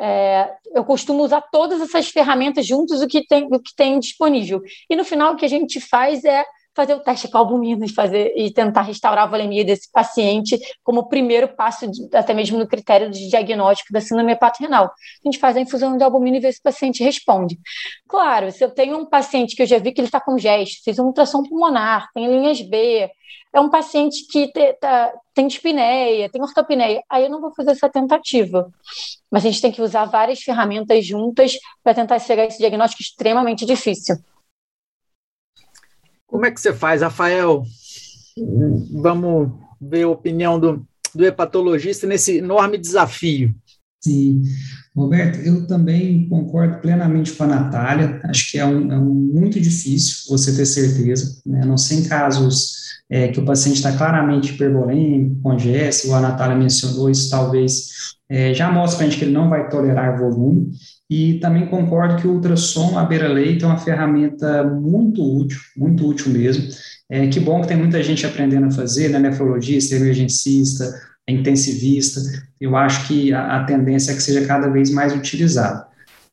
É, 0.00 0.48
eu 0.74 0.84
costumo 0.84 1.24
usar 1.24 1.40
todas 1.40 1.80
essas 1.80 2.08
ferramentas 2.08 2.66
juntos 2.66 3.02
o 3.02 3.08
que 3.08 3.26
tem, 3.26 3.48
o 3.50 3.60
que 3.60 3.74
tem 3.74 3.98
disponível. 3.98 4.62
E 4.88 4.94
no 4.94 5.04
final 5.04 5.34
o 5.34 5.36
que 5.36 5.44
a 5.44 5.48
gente 5.48 5.80
faz 5.80 6.24
é 6.24 6.44
fazer 6.78 6.94
o 6.94 7.00
teste 7.00 7.26
com 7.26 7.38
albumina 7.38 7.84
e 7.84 7.88
fazer 7.88 8.32
e 8.36 8.52
tentar 8.52 8.82
restaurar 8.82 9.24
a 9.24 9.26
volemia 9.26 9.64
desse 9.64 9.90
paciente 9.90 10.56
como 10.84 11.08
primeiro 11.08 11.48
passo 11.48 11.90
de, 11.90 12.08
até 12.16 12.32
mesmo 12.32 12.56
no 12.56 12.68
critério 12.68 13.10
de 13.10 13.28
diagnóstico 13.28 13.92
da 13.92 14.00
síndrome 14.00 14.30
hepatorenal. 14.30 14.84
A 14.84 14.90
gente 15.24 15.40
faz 15.40 15.56
a 15.56 15.60
infusão 15.60 15.96
de 15.96 16.04
albumina 16.04 16.36
e 16.36 16.40
vê 16.40 16.52
se 16.52 16.60
o 16.60 16.62
paciente 16.62 17.02
responde. 17.02 17.58
Claro, 18.06 18.52
se 18.52 18.64
eu 18.64 18.70
tenho 18.70 18.96
um 18.96 19.04
paciente 19.04 19.56
que 19.56 19.62
eu 19.62 19.66
já 19.66 19.76
vi 19.80 19.90
que 19.90 20.00
ele 20.00 20.06
está 20.06 20.20
com 20.20 20.38
gesto, 20.38 20.84
fiz 20.84 21.00
um 21.00 21.06
ultrassom 21.06 21.42
pulmonar, 21.42 22.06
tem 22.14 22.30
linhas 22.30 22.62
B, 22.62 23.10
é 23.52 23.60
um 23.60 23.68
paciente 23.68 24.24
que 24.30 24.46
te, 24.52 24.74
tá, 24.74 25.12
tem 25.34 25.48
dispneia, 25.48 26.30
tem 26.30 26.40
ortopneia, 26.40 27.02
aí 27.10 27.24
eu 27.24 27.30
não 27.30 27.40
vou 27.40 27.52
fazer 27.56 27.72
essa 27.72 27.88
tentativa. 27.88 28.70
Mas 29.28 29.44
a 29.44 29.48
gente 29.48 29.60
tem 29.60 29.72
que 29.72 29.82
usar 29.82 30.04
várias 30.04 30.40
ferramentas 30.42 31.04
juntas 31.04 31.58
para 31.82 31.92
tentar 31.92 32.20
chegar 32.20 32.44
a 32.44 32.46
esse 32.46 32.58
diagnóstico 32.58 33.02
extremamente 33.02 33.66
difícil. 33.66 34.14
Como 36.28 36.46
é 36.46 36.50
que 36.52 36.60
você 36.60 36.72
faz, 36.72 37.02
Rafael? 37.02 37.64
vamos 38.92 39.50
ver 39.80 40.04
a 40.04 40.08
opinião 40.08 40.58
do, 40.58 40.86
do 41.14 41.24
hepatologista 41.24 42.06
nesse 42.06 42.38
enorme 42.38 42.78
desafio. 42.78 43.54
Sim, 44.00 44.42
Roberto, 44.94 45.38
eu 45.40 45.66
também 45.66 46.28
concordo 46.28 46.80
plenamente 46.80 47.32
com 47.32 47.44
a 47.44 47.48
Natália. 47.48 48.20
Acho 48.24 48.50
que 48.50 48.58
é, 48.58 48.64
um, 48.64 48.92
é 48.92 48.98
um 48.98 49.12
muito 49.12 49.60
difícil 49.60 50.24
você 50.28 50.54
ter 50.54 50.66
certeza, 50.66 51.40
né? 51.44 51.64
não 51.64 51.76
sei 51.76 51.98
em 51.98 52.04
casos 52.04 52.76
é, 53.10 53.28
que 53.28 53.40
o 53.40 53.44
paciente 53.44 53.76
está 53.76 53.96
claramente 53.96 54.52
hipervolêmico, 54.52 55.40
congesta, 55.42 56.14
a 56.14 56.20
Natália 56.20 56.56
mencionou, 56.56 57.10
isso 57.10 57.30
talvez 57.30 57.88
é, 58.28 58.52
já 58.54 58.70
mostra 58.70 58.98
para 58.98 59.06
a 59.06 59.10
gente 59.10 59.18
que 59.18 59.24
ele 59.24 59.34
não 59.34 59.48
vai 59.48 59.68
tolerar 59.68 60.18
volume. 60.18 60.70
E 61.10 61.34
também 61.40 61.66
concordo 61.66 62.16
que 62.16 62.26
o 62.26 62.32
ultrassom 62.32 62.98
à 62.98 63.04
beira-leito 63.04 63.64
é 63.64 63.68
uma 63.68 63.78
ferramenta 63.78 64.62
muito 64.64 65.22
útil, 65.22 65.58
muito 65.76 66.06
útil 66.06 66.30
mesmo. 66.30 66.68
É, 67.10 67.26
que 67.26 67.40
bom 67.40 67.62
que 67.62 67.68
tem 67.68 67.76
muita 67.76 68.02
gente 68.02 68.26
aprendendo 68.26 68.66
a 68.66 68.70
fazer, 68.70 69.08
né, 69.08 69.18
nefrologista, 69.18 69.94
emergencista, 69.94 70.84
intensivista. 71.26 72.20
Eu 72.60 72.76
acho 72.76 73.06
que 73.06 73.32
a, 73.32 73.56
a 73.56 73.64
tendência 73.64 74.12
é 74.12 74.14
que 74.14 74.22
seja 74.22 74.46
cada 74.46 74.68
vez 74.68 74.90
mais 74.90 75.14
utilizado. 75.14 75.86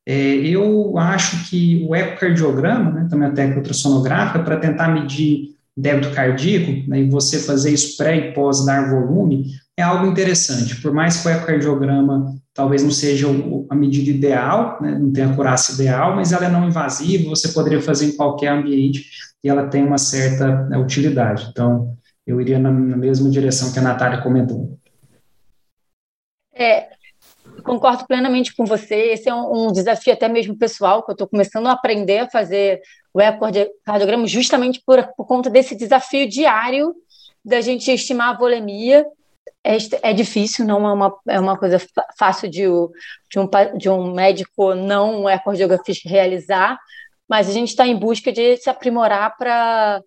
É, 0.05 0.35
eu 0.35 0.97
acho 0.97 1.49
que 1.49 1.85
o 1.87 1.95
ecocardiograma, 1.95 2.91
né, 2.91 3.07
também 3.09 3.27
a 3.29 3.31
técnica 3.31 3.59
ultrassonográfica, 3.59 4.43
para 4.43 4.57
tentar 4.57 4.89
medir 4.89 5.55
débito 5.75 6.11
cardíaco, 6.11 6.89
né, 6.89 7.01
e 7.01 7.09
você 7.09 7.39
fazer 7.39 7.71
isso 7.71 7.97
pré 7.97 8.17
e 8.17 8.33
pós 8.33 8.65
dar 8.65 8.89
volume, 8.89 9.47
é 9.77 9.81
algo 9.81 10.05
interessante. 10.05 10.81
Por 10.81 10.93
mais 10.93 11.21
que 11.21 11.27
o 11.27 11.31
ecocardiograma 11.31 12.35
talvez 12.55 12.81
não 12.81 12.89
seja 12.89 13.27
a 13.69 13.75
medida 13.75 14.09
ideal, 14.09 14.79
né, 14.81 14.97
não 14.97 15.11
tenha 15.11 15.29
a 15.29 15.35
curaça 15.35 15.73
ideal, 15.73 16.15
mas 16.15 16.31
ela 16.31 16.45
é 16.45 16.49
não 16.49 16.65
invasiva, 16.65 17.29
você 17.29 17.49
poderia 17.49 17.81
fazer 17.81 18.05
em 18.07 18.15
qualquer 18.15 18.47
ambiente 18.47 19.09
e 19.43 19.49
ela 19.49 19.67
tem 19.67 19.83
uma 19.83 19.97
certa 19.97 20.63
né, 20.63 20.77
utilidade. 20.77 21.47
Então, 21.51 21.95
eu 22.25 22.39
iria 22.39 22.57
na, 22.57 22.71
na 22.71 22.95
mesma 22.95 23.29
direção 23.29 23.73
que 23.73 23.77
a 23.77 23.81
Natália 23.81 24.21
comentou. 24.21 24.79
É, 26.53 26.87
concordo 27.61 28.07
plenamente 28.07 28.55
com 28.55 28.65
você. 28.65 28.95
Esse 28.95 29.27
é 29.27 29.35
um, 29.35 29.67
um 29.67 29.71
desafio 29.73 30.13
até 30.13 30.29
mesmo 30.29 30.57
pessoal, 30.57 31.03
que 31.03 31.11
eu 31.11 31.13
estou 31.13 31.27
começando 31.27 31.67
a 31.67 31.73
aprender 31.73 32.19
a 32.19 32.29
fazer 32.29 32.81
o 33.13 33.19
ecocardiograma 33.19 34.25
justamente 34.27 34.81
por, 34.85 35.05
por 35.17 35.27
conta 35.27 35.49
desse 35.49 35.75
desafio 35.75 36.27
diário 36.27 36.95
da 37.43 37.59
gente 37.59 37.91
estimar 37.91 38.29
a 38.29 38.37
volemia 38.37 39.05
é, 39.65 39.77
é 40.03 40.13
difícil, 40.13 40.63
não 40.63 40.87
é 40.87 40.93
uma, 40.93 41.15
é 41.27 41.39
uma 41.39 41.57
coisa 41.57 41.81
fácil 42.17 42.47
de, 42.47 42.61
de, 42.61 43.39
um, 43.39 43.49
de 43.77 43.89
um 43.89 44.13
médico 44.13 44.75
não 44.75 45.27
ecocardiografista 45.27 46.07
realizar, 46.07 46.77
mas 47.27 47.49
a 47.49 47.51
gente 47.51 47.69
está 47.69 47.87
em 47.87 47.97
busca 47.97 48.31
de 48.31 48.57
se 48.57 48.69
aprimorar 48.69 49.35
para 49.35 50.01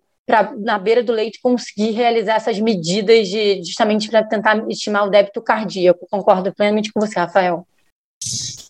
na 0.59 0.77
beira 0.77 1.03
do 1.03 1.11
leite 1.11 1.39
conseguir 1.41 1.89
realizar 1.89 2.35
essas 2.35 2.59
medidas 2.59 3.27
de 3.27 3.63
justamente 3.63 4.07
para 4.09 4.23
tentar 4.23 4.63
estimar 4.69 5.07
o 5.07 5.09
débito 5.09 5.41
cardíaco. 5.41 6.05
Concordo 6.09 6.53
plenamente 6.53 6.93
com 6.93 6.99
você, 6.99 7.19
Rafael. 7.19 7.65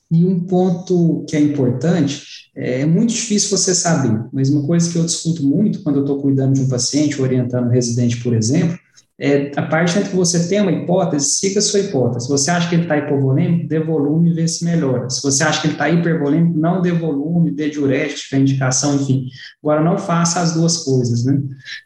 E 0.10 0.24
um 0.24 0.40
ponto 0.40 1.26
que 1.30 1.36
é 1.36 1.40
importante, 1.40 2.50
é 2.56 2.86
muito 2.86 3.14
difícil 3.14 3.56
você 3.56 3.76
saber, 3.76 4.26
mas 4.32 4.50
uma 4.50 4.66
coisa 4.66 4.90
que 4.90 4.98
eu 4.98 5.06
discuto 5.06 5.44
muito 5.44 5.84
quando 5.84 5.98
eu 5.98 6.04
estou 6.04 6.22
cuidando 6.22 6.54
de 6.54 6.62
um 6.62 6.70
paciente, 6.70 7.22
orientando 7.22 7.68
um 7.68 7.72
residente, 7.72 8.24
por 8.24 8.34
exemplo, 8.34 8.80
é, 9.22 9.52
a 9.58 9.64
partir 9.64 10.00
do 10.00 10.10
que 10.10 10.16
você 10.16 10.48
tem 10.48 10.62
uma 10.62 10.72
hipótese, 10.72 11.32
siga 11.32 11.60
a 11.60 11.62
sua 11.62 11.82
hipótese. 11.82 12.26
Se 12.26 12.32
você 12.32 12.50
acha 12.50 12.70
que 12.70 12.76
ele 12.76 12.84
está 12.84 12.98
hipovolêmico, 12.98 13.68
dê 13.68 13.78
volume 13.78 14.30
e 14.30 14.34
vê 14.34 14.48
se 14.48 14.64
melhora. 14.64 15.10
Se 15.10 15.22
você 15.22 15.44
acha 15.44 15.60
que 15.60 15.68
ele 15.68 15.74
está 15.74 15.90
hipervolêmico, 15.90 16.58
não 16.58 16.82
dê 16.82 16.94
volume, 16.94 17.52
dê 17.52 17.70
diurético, 17.70 18.38
indicação, 18.38 18.96
enfim. 18.96 19.28
Agora, 19.62 19.84
não 19.84 19.98
faça 19.98 20.40
as 20.40 20.54
duas 20.54 20.78
coisas, 20.86 21.26
né? 21.26 21.38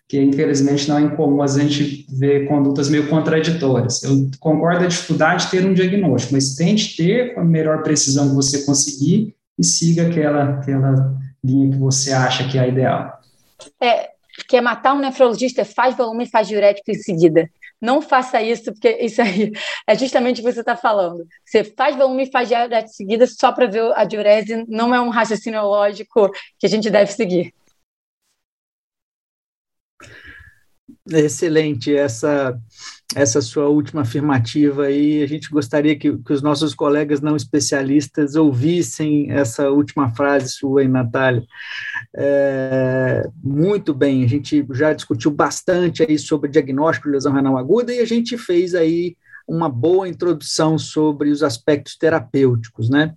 Que 0.08 0.22
infelizmente 0.22 0.88
não 0.88 1.00
é 1.00 1.02
incomum 1.02 1.42
a 1.42 1.48
gente 1.48 2.06
ver 2.12 2.48
condutas 2.48 2.88
meio 2.88 3.10
contraditórias. 3.10 4.04
Eu 4.04 4.30
concordo 4.40 4.80
com 4.80 4.86
a 4.86 4.90
dificuldade 4.90 5.46
de 5.46 5.52
ter 5.52 5.66
um 5.66 5.74
diagnóstico, 5.74 6.34
mas 6.34 6.54
tente 6.54 6.96
ter 6.96 7.34
com 7.34 7.42
a 7.42 7.46
melhor 7.46 7.82
precisão 7.82 8.30
que 8.30 8.36
você 8.36 8.64
conseguir 8.64 9.36
e 9.58 9.64
siga 9.64 10.06
aquela, 10.06 10.60
aquela 10.60 11.18
linha 11.44 11.72
que 11.72 11.78
você 11.80 12.14
acha 12.14 12.48
que 12.48 12.60
é 12.60 12.62
a 12.62 12.68
ideal. 12.68 13.20
É, 13.82 14.13
que 14.48 14.58
é 14.58 14.62
matar 14.62 14.94
um 14.94 15.00
nefrologista, 15.00 15.64
faz 15.64 15.96
volume 15.96 16.26
e 16.26 16.30
faz 16.30 16.48
diurético 16.48 16.92
em 16.92 16.96
seguida. 16.96 17.50
Não 17.82 18.02
faça 18.02 18.42
isso, 18.42 18.72
porque 18.74 18.90
isso 19.02 19.22
aí 19.22 19.52
é 19.88 19.98
justamente 19.98 20.42
o 20.42 20.44
que 20.44 20.52
você 20.52 20.62
está 20.62 20.76
falando. 20.76 21.26
Você 21.46 21.64
faz 21.64 21.96
volume 21.96 22.24
e 22.24 22.32
faz 22.32 22.48
diurético 22.48 22.92
em 22.92 22.94
seguida 22.94 23.28
só 23.28 23.52
para 23.52 23.68
ver 23.68 23.92
a 23.96 24.06
diurese, 24.06 24.66
não 24.68 24.94
é 24.94 25.02
um 25.02 25.10
raciocínio 25.10 25.62
lógico 25.64 26.30
que 26.58 26.66
a 26.66 26.70
gente 26.70 26.90
deve 26.90 27.12
seguir. 27.12 27.54
Excelente 31.10 31.94
essa 31.94 32.58
essa 33.16 33.42
sua 33.42 33.68
última 33.68 34.02
afirmativa 34.02 34.86
aí. 34.86 35.22
A 35.24 35.28
gente 35.28 35.50
gostaria 35.50 35.96
que, 35.96 36.18
que, 36.18 36.34
os 36.34 36.42
nossos 36.42 36.74
colegas 36.74 37.22
não 37.22 37.36
especialistas 37.36 38.36
ouvissem 38.36 39.32
essa 39.32 39.70
última 39.70 40.10
frase 40.16 40.50
sua 40.50 40.82
aí, 40.82 40.88
Natália. 40.88 41.44
É, 42.16 43.30
muito 43.44 43.94
bem, 43.94 44.24
a 44.24 44.28
gente 44.28 44.66
já 44.72 44.94
discutiu 44.94 45.32
bastante 45.32 46.04
aí 46.04 46.18
sobre 46.18 46.50
diagnóstico 46.50 47.08
de 47.08 47.14
lesão 47.14 47.34
renal 47.34 47.58
aguda 47.58 47.94
e 47.94 48.00
a 48.00 48.06
gente 48.06 48.38
fez 48.38 48.76
aí 48.76 49.16
uma 49.48 49.70
boa 49.70 50.08
introdução 50.08 50.78
sobre 50.78 51.30
os 51.30 51.44
aspectos 51.44 51.98
terapêuticos, 51.98 52.90
né? 52.90 53.14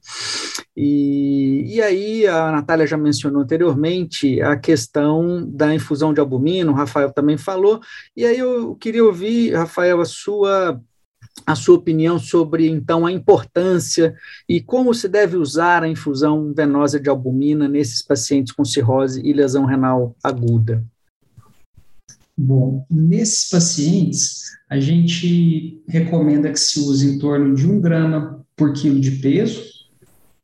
E, 0.77 1.75
e 1.75 1.81
aí, 1.81 2.27
a 2.27 2.53
Natália 2.53 2.87
já 2.87 2.99
mencionou 2.99 3.43
anteriormente 3.43 4.43
a 4.43 4.57
questão 4.57 5.49
da 5.51 5.75
infusão 5.75 6.12
de 6.12 6.21
albumina, 6.21 6.71
o 6.71 6.75
Rafael 6.75 7.11
também 7.11 7.39
falou, 7.39 7.81
e 8.15 8.27
aí 8.27 8.39
eu 8.39 8.75
queria 8.75 9.05
ouvir, 9.05 9.55
Rafael, 9.55 10.01
a 10.01 10.05
sua 10.05 10.79
a 11.45 11.55
sua 11.55 11.77
opinião 11.77 12.19
sobre, 12.19 12.69
então, 12.69 13.05
a 13.05 13.12
importância 13.12 14.15
e 14.49 14.61
como 14.61 14.95
se 14.95 15.09
deve 15.09 15.37
usar 15.37 15.83
a 15.83 15.89
infusão 15.89 16.53
venosa 16.55 16.99
de 16.99 17.11
albumina 17.11 17.69
nesses 17.69 18.01
pacientes 18.01 18.53
com 18.53 18.65
cirrose 18.65 19.21
e 19.23 19.33
lesão 19.33 19.65
renal 19.65 20.17
aguda. 20.23 20.85
Bom, 22.37 22.87
nesses 22.91 23.49
pacientes, 23.49 24.43
a 24.69 24.79
gente 24.81 25.83
recomenda 25.89 26.51
que 26.51 26.59
se 26.59 26.81
use 26.81 27.07
em 27.09 27.19
torno 27.19 27.55
de 27.55 27.67
um 27.67 27.81
grama 27.81 28.45
por 28.57 28.73
quilo 28.73 29.01
de 29.01 29.12
peso, 29.12 29.76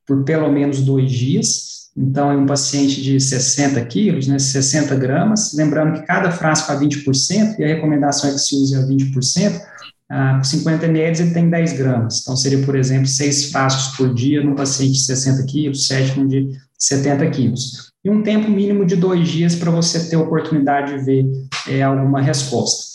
por 0.06 0.24
pelo 0.24 0.50
menos 0.50 0.80
dois 0.80 1.10
dias. 1.10 1.72
Então, 1.96 2.32
em 2.32 2.38
um 2.38 2.46
paciente 2.46 3.02
de 3.02 3.20
60 3.20 3.84
quilos, 3.84 4.26
né, 4.26 4.38
60 4.38 4.94
gramas, 4.96 5.52
lembrando 5.54 6.00
que 6.00 6.06
cada 6.06 6.30
frasco 6.30 6.72
a 6.72 6.76
20%, 6.76 7.58
e 7.58 7.64
a 7.64 7.68
recomendação 7.68 8.30
é 8.30 8.32
que 8.32 8.38
se 8.38 8.56
use 8.56 8.74
a 8.74 8.80
20%, 8.80 9.60
ah, 10.08 10.36
com 10.36 10.44
50 10.44 10.86
ml 10.86 11.22
ele 11.22 11.30
tem 11.30 11.50
10 11.50 11.72
gramas. 11.74 12.20
Então, 12.22 12.36
seria, 12.36 12.64
por 12.64 12.76
exemplo, 12.76 13.06
seis 13.06 13.50
frascos 13.50 13.96
por 13.96 14.14
dia 14.14 14.42
num 14.42 14.54
paciente 14.54 14.92
de 14.92 15.04
60 15.04 15.42
quilos, 15.44 15.86
sete 15.86 16.18
num 16.18 16.26
de 16.26 16.50
70 16.78 17.30
quilos. 17.30 17.92
E 18.04 18.10
um 18.10 18.22
tempo 18.22 18.50
mínimo 18.50 18.84
de 18.84 18.96
dois 18.96 19.28
dias 19.28 19.54
para 19.54 19.70
você 19.70 20.10
ter 20.10 20.16
oportunidade 20.16 20.98
de 20.98 21.04
ver 21.04 21.24
é, 21.68 21.82
alguma 21.82 22.20
resposta. 22.20 22.92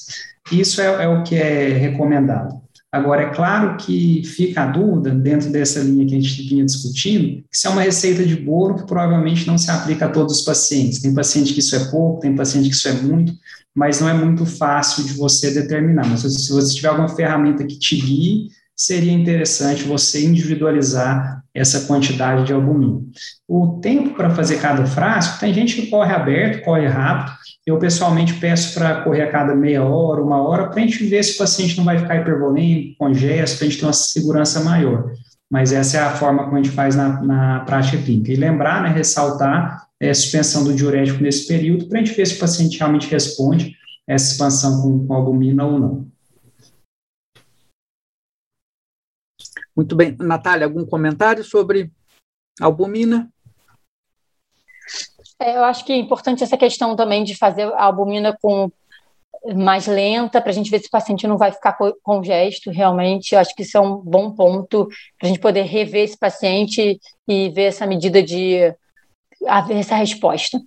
Isso 0.52 0.82
é, 0.82 1.06
é 1.06 1.08
o 1.08 1.24
que 1.24 1.36
é 1.36 1.70
recomendado. 1.70 2.62
Agora, 2.92 3.24
é 3.24 3.34
claro 3.34 3.76
que 3.78 4.24
fica 4.24 4.64
a 4.64 4.66
dúvida, 4.66 5.12
dentro 5.12 5.52
dessa 5.52 5.82
linha 5.82 6.06
que 6.06 6.16
a 6.16 6.22
gente 6.22 6.42
vinha 6.48 6.66
discutindo, 6.66 7.44
que 7.44 7.46
isso 7.52 7.68
é 7.68 7.70
uma 7.70 7.82
receita 7.82 8.26
de 8.26 8.36
bolo 8.36 8.76
que 8.76 8.88
provavelmente 8.88 9.46
não 9.46 9.58
se 9.58 9.70
aplica 9.70 10.06
a 10.06 10.10
todos 10.10 10.40
os 10.40 10.46
pacientes. 10.46 11.02
Tem 11.02 11.14
paciente 11.14 11.54
que 11.54 11.60
isso 11.60 11.76
é 11.76 11.86
pouco, 11.92 12.22
tem 12.22 12.34
paciente 12.34 12.70
que 12.70 12.76
isso 12.76 12.88
é 12.88 12.94
muito, 12.94 13.34
mas 13.76 14.00
não 14.00 14.08
é 14.08 14.14
muito 14.14 14.46
fácil 14.46 15.04
de 15.04 15.14
você 15.14 15.52
determinar. 15.54 16.08
Mas 16.08 16.22
se 16.22 16.52
você 16.52 16.74
tiver 16.74 16.88
alguma 16.88 17.10
ferramenta 17.10 17.66
que 17.66 17.78
te 17.78 17.98
guie, 17.98 18.48
seria 18.78 19.12
interessante 19.12 19.84
você 19.84 20.24
individualizar 20.24 21.44
essa 21.54 21.82
quantidade 21.88 22.46
de 22.46 22.54
albumina. 22.54 23.02
O 23.48 23.80
tempo 23.82 24.14
para 24.14 24.30
fazer 24.30 24.62
cada 24.62 24.86
frasco, 24.86 25.40
tem 25.40 25.52
gente 25.52 25.76
que 25.76 25.88
corre 25.88 26.14
aberto, 26.14 26.64
corre 26.64 26.86
rápido, 26.86 27.36
eu, 27.66 27.78
pessoalmente, 27.78 28.36
peço 28.36 28.74
para 28.74 29.02
correr 29.02 29.24
a 29.24 29.32
cada 29.32 29.54
meia 29.54 29.84
hora, 29.84 30.22
uma 30.22 30.42
hora, 30.42 30.70
para 30.70 30.82
a 30.82 30.86
gente 30.86 31.04
ver 31.06 31.22
se 31.22 31.36
o 31.36 31.38
paciente 31.38 31.76
não 31.76 31.84
vai 31.84 32.00
ficar 32.00 32.16
hipervolêmico, 32.16 32.96
congesto, 32.98 33.58
para 33.58 33.68
a 33.68 33.70
gente 33.70 33.80
ter 33.80 33.86
uma 33.86 33.94
segurança 33.94 34.64
maior. 34.64 35.12
Mas 35.52 35.74
essa 35.74 35.98
é 35.98 36.00
a 36.00 36.12
forma 36.12 36.46
como 36.46 36.56
a 36.56 36.62
gente 36.62 36.74
faz 36.74 36.96
na, 36.96 37.22
na 37.22 37.60
prática 37.62 37.98
clínica. 38.02 38.32
E 38.32 38.36
lembrar, 38.36 38.84
né, 38.84 38.90
ressaltar 38.90 39.86
é, 40.00 40.14
suspensão 40.14 40.64
do 40.64 40.74
diurético 40.74 41.22
nesse 41.22 41.46
período, 41.46 41.88
para 41.88 42.00
a 42.00 42.04
gente 42.04 42.16
ver 42.16 42.26
se 42.26 42.36
o 42.36 42.40
paciente 42.40 42.80
realmente 42.80 43.10
responde 43.10 43.76
essa 44.08 44.32
expansão 44.32 44.82
com, 44.82 45.06
com 45.06 45.14
albumina 45.14 45.66
ou 45.66 45.78
não. 45.78 46.08
Muito 49.78 49.96
bem. 49.96 50.18
Natália, 50.20 50.66
algum 50.66 50.84
comentário 50.84 51.44
sobre 51.44 51.92
albumina? 52.60 53.30
É, 55.40 55.56
eu 55.56 55.64
acho 55.64 55.86
que 55.86 55.94
é 55.94 55.96
importante 55.96 56.44
essa 56.44 56.58
questão 56.58 56.96
também 56.96 57.24
de 57.24 57.36
fazer 57.36 57.72
a 57.74 57.84
albumina 57.84 58.36
com 58.42 58.72
mais 59.56 59.86
lenta, 59.86 60.42
para 60.42 60.50
a 60.50 60.54
gente 60.54 60.72
ver 60.72 60.80
se 60.80 60.88
o 60.88 60.92
paciente 60.92 61.28
não 61.28 61.38
vai 61.38 61.52
ficar 61.52 61.78
com 62.02 62.24
gesto, 62.24 62.72
realmente. 62.72 63.34
Eu 63.34 63.40
acho 63.40 63.54
que 63.54 63.62
isso 63.62 63.78
é 63.78 63.80
um 63.80 63.98
bom 63.98 64.32
ponto 64.32 64.88
para 65.20 65.28
a 65.28 65.28
gente 65.28 65.40
poder 65.40 65.62
rever 65.62 66.06
esse 66.06 66.18
paciente 66.18 67.00
e 67.28 67.50
ver 67.50 67.66
essa 67.66 67.86
medida 67.86 68.24
de 68.24 68.74
haver 69.46 69.78
essa 69.78 69.96
resposta. 69.96 70.60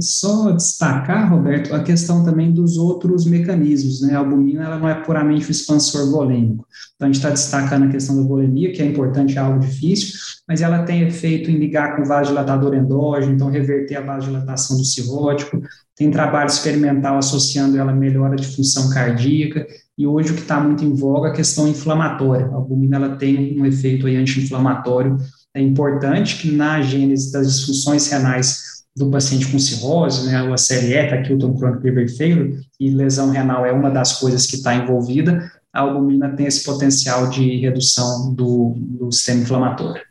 Só 0.00 0.50
destacar, 0.50 1.30
Roberto, 1.30 1.72
a 1.72 1.82
questão 1.82 2.24
também 2.24 2.52
dos 2.52 2.76
outros 2.76 3.24
mecanismos, 3.24 4.00
né? 4.00 4.16
A 4.16 4.18
albumina 4.18 4.64
ela 4.64 4.76
não 4.76 4.88
é 4.88 4.94
puramente 4.94 5.46
o 5.46 5.52
expansor 5.52 6.10
volêmico. 6.10 6.66
Então, 6.96 7.06
a 7.06 7.12
gente 7.12 7.18
está 7.18 7.30
destacando 7.30 7.84
a 7.84 7.88
questão 7.88 8.16
da 8.16 8.22
volemia, 8.22 8.72
que 8.72 8.82
é 8.82 8.84
importante, 8.84 9.38
é 9.38 9.40
algo 9.40 9.60
difícil, 9.60 10.18
mas 10.48 10.62
ela 10.62 10.82
tem 10.82 11.02
efeito 11.02 11.48
em 11.48 11.58
ligar 11.58 11.94
com 11.94 12.02
o 12.02 12.04
vasodilatador 12.04 12.74
endógeno, 12.74 13.34
então 13.34 13.48
reverter 13.48 13.94
a 13.94 14.00
vasodilatação 14.00 14.76
do 14.76 14.84
cirrótico. 14.84 15.62
Tem 15.94 16.10
trabalho 16.10 16.48
experimental 16.48 17.16
associando 17.16 17.78
ela 17.78 17.92
à 17.92 17.94
melhora 17.94 18.34
de 18.34 18.48
função 18.48 18.90
cardíaca, 18.90 19.64
e 19.96 20.04
hoje 20.08 20.32
o 20.32 20.34
que 20.34 20.42
está 20.42 20.58
muito 20.58 20.84
em 20.84 20.92
voga 20.92 21.28
é 21.28 21.30
a 21.30 21.34
questão 21.34 21.68
inflamatória. 21.68 22.46
A 22.46 22.54
albumina 22.54 22.96
ela 22.96 23.16
tem 23.16 23.60
um 23.60 23.64
efeito 23.64 24.08
anti-inflamatório. 24.08 25.16
É 25.54 25.60
importante 25.60 26.36
que 26.38 26.50
na 26.50 26.82
gênese 26.82 27.32
das 27.32 27.46
disfunções 27.46 28.08
renais 28.08 28.77
do 28.98 29.10
paciente 29.10 29.50
com 29.50 29.58
cirrose, 29.58 30.26
né, 30.26 30.52
a 30.52 30.56
série 30.56 30.94
E, 30.94 31.08
Taquilton 31.08 31.56
Chronic 31.56 31.84
Liver 31.84 32.16
Failure, 32.16 32.60
e 32.78 32.90
lesão 32.90 33.30
renal 33.30 33.64
é 33.64 33.72
uma 33.72 33.90
das 33.90 34.18
coisas 34.18 34.46
que 34.46 34.56
está 34.56 34.74
envolvida, 34.74 35.50
a 35.72 35.80
albumina 35.80 36.34
tem 36.34 36.46
esse 36.46 36.64
potencial 36.64 37.30
de 37.30 37.56
redução 37.58 38.34
do, 38.34 38.74
do 38.76 39.12
sistema 39.12 39.42
inflamatório. 39.42 40.02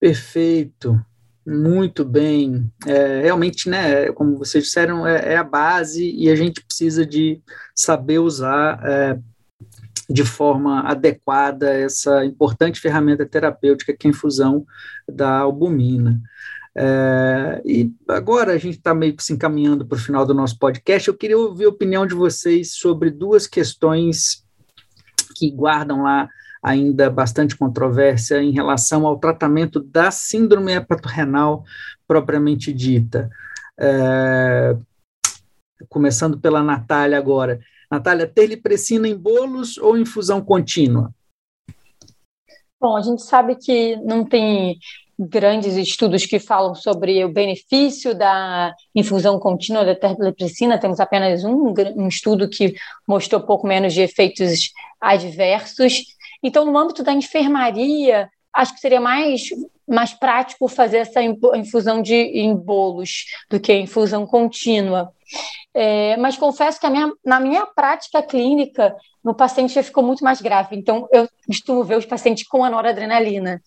Perfeito, 0.00 1.00
muito 1.46 2.04
bem. 2.04 2.70
É, 2.86 3.22
realmente, 3.22 3.68
né, 3.68 4.10
como 4.12 4.36
vocês 4.36 4.64
disseram, 4.64 5.06
é, 5.06 5.34
é, 5.34 5.36
a 5.36 5.44
base 5.44 6.10
e 6.10 6.28
a 6.28 6.34
gente 6.34 6.62
precisa 6.62 7.06
de 7.06 7.40
saber 7.74 8.18
usar 8.18 8.80
é, 8.84 9.18
de 10.08 10.24
forma 10.24 10.80
adequada 10.82 11.72
essa 11.72 12.24
importante 12.24 12.80
ferramenta 12.80 13.26
terapêutica 13.26 13.96
que 13.96 14.06
é 14.06 14.08
a 14.08 14.12
infusão 14.12 14.64
da 15.08 15.38
albumina. 15.38 16.20
É, 16.78 17.62
e 17.64 17.90
agora 18.08 18.52
a 18.52 18.58
gente 18.58 18.76
está 18.76 18.94
meio 18.94 19.16
que 19.16 19.24
se 19.24 19.32
encaminhando 19.32 19.86
para 19.86 19.96
o 19.96 20.00
final 20.00 20.26
do 20.26 20.34
nosso 20.34 20.58
podcast. 20.58 21.08
Eu 21.08 21.16
queria 21.16 21.38
ouvir 21.38 21.64
a 21.64 21.70
opinião 21.70 22.06
de 22.06 22.14
vocês 22.14 22.74
sobre 22.74 23.10
duas 23.10 23.46
questões 23.46 24.44
que 25.36 25.50
guardam 25.50 26.02
lá 26.02 26.28
ainda 26.62 27.08
bastante 27.08 27.56
controvérsia 27.56 28.42
em 28.42 28.50
relação 28.50 29.06
ao 29.06 29.18
tratamento 29.18 29.80
da 29.80 30.10
síndrome 30.10 30.72
hepatorrenal 30.72 31.64
propriamente 32.06 32.72
dita. 32.72 33.30
É, 33.78 34.76
começando 35.88 36.38
pela 36.38 36.62
Natália 36.62 37.18
agora. 37.18 37.60
Natália, 37.90 38.26
terlipressina 38.26 39.08
em 39.08 39.16
bolos 39.16 39.78
ou 39.78 39.96
infusão 39.96 40.40
contínua? 40.44 41.12
Bom, 42.80 42.96
a 42.96 43.02
gente 43.02 43.22
sabe 43.22 43.56
que 43.56 43.96
não 43.96 44.24
tem 44.24 44.78
grandes 45.18 45.74
estudos 45.76 46.26
que 46.26 46.38
falam 46.38 46.74
sobre 46.74 47.24
o 47.24 47.32
benefício 47.32 48.14
da 48.14 48.74
infusão 48.94 49.38
contínua 49.38 49.84
da 49.84 49.94
terlipressina. 49.94 50.78
Temos 50.78 51.00
apenas 51.00 51.42
um, 51.42 51.72
um 51.96 52.08
estudo 52.08 52.48
que 52.48 52.74
mostrou 53.08 53.40
pouco 53.40 53.66
menos 53.66 53.94
de 53.94 54.02
efeitos 54.02 54.72
adversos. 55.00 56.02
Então, 56.42 56.66
no 56.66 56.76
âmbito 56.76 57.02
da 57.02 57.12
enfermaria, 57.12 58.28
acho 58.52 58.74
que 58.74 58.80
seria 58.80 59.00
mais, 59.00 59.42
mais 59.86 60.12
prático 60.12 60.68
fazer 60.68 60.98
essa 60.98 61.22
infusão 61.22 62.02
de, 62.02 62.14
em 62.14 62.54
bolos 62.54 63.24
do 63.48 63.60
que 63.60 63.72
infusão 63.72 64.26
contínua. 64.26 65.12
É, 65.74 66.16
mas 66.16 66.36
confesso 66.36 66.80
que 66.80 66.88
minha, 66.88 67.12
na 67.24 67.38
minha 67.38 67.66
prática 67.66 68.22
clínica, 68.22 68.94
no 69.22 69.34
paciente 69.34 69.74
já 69.74 69.82
ficou 69.82 70.02
muito 70.02 70.24
mais 70.24 70.40
grave. 70.40 70.76
Então, 70.76 71.08
eu 71.12 71.28
costumo 71.46 71.84
ver 71.84 71.98
os 71.98 72.06
pacientes 72.06 72.46
com 72.46 72.64
a 72.64 72.70
noradrenalina. 72.70 73.60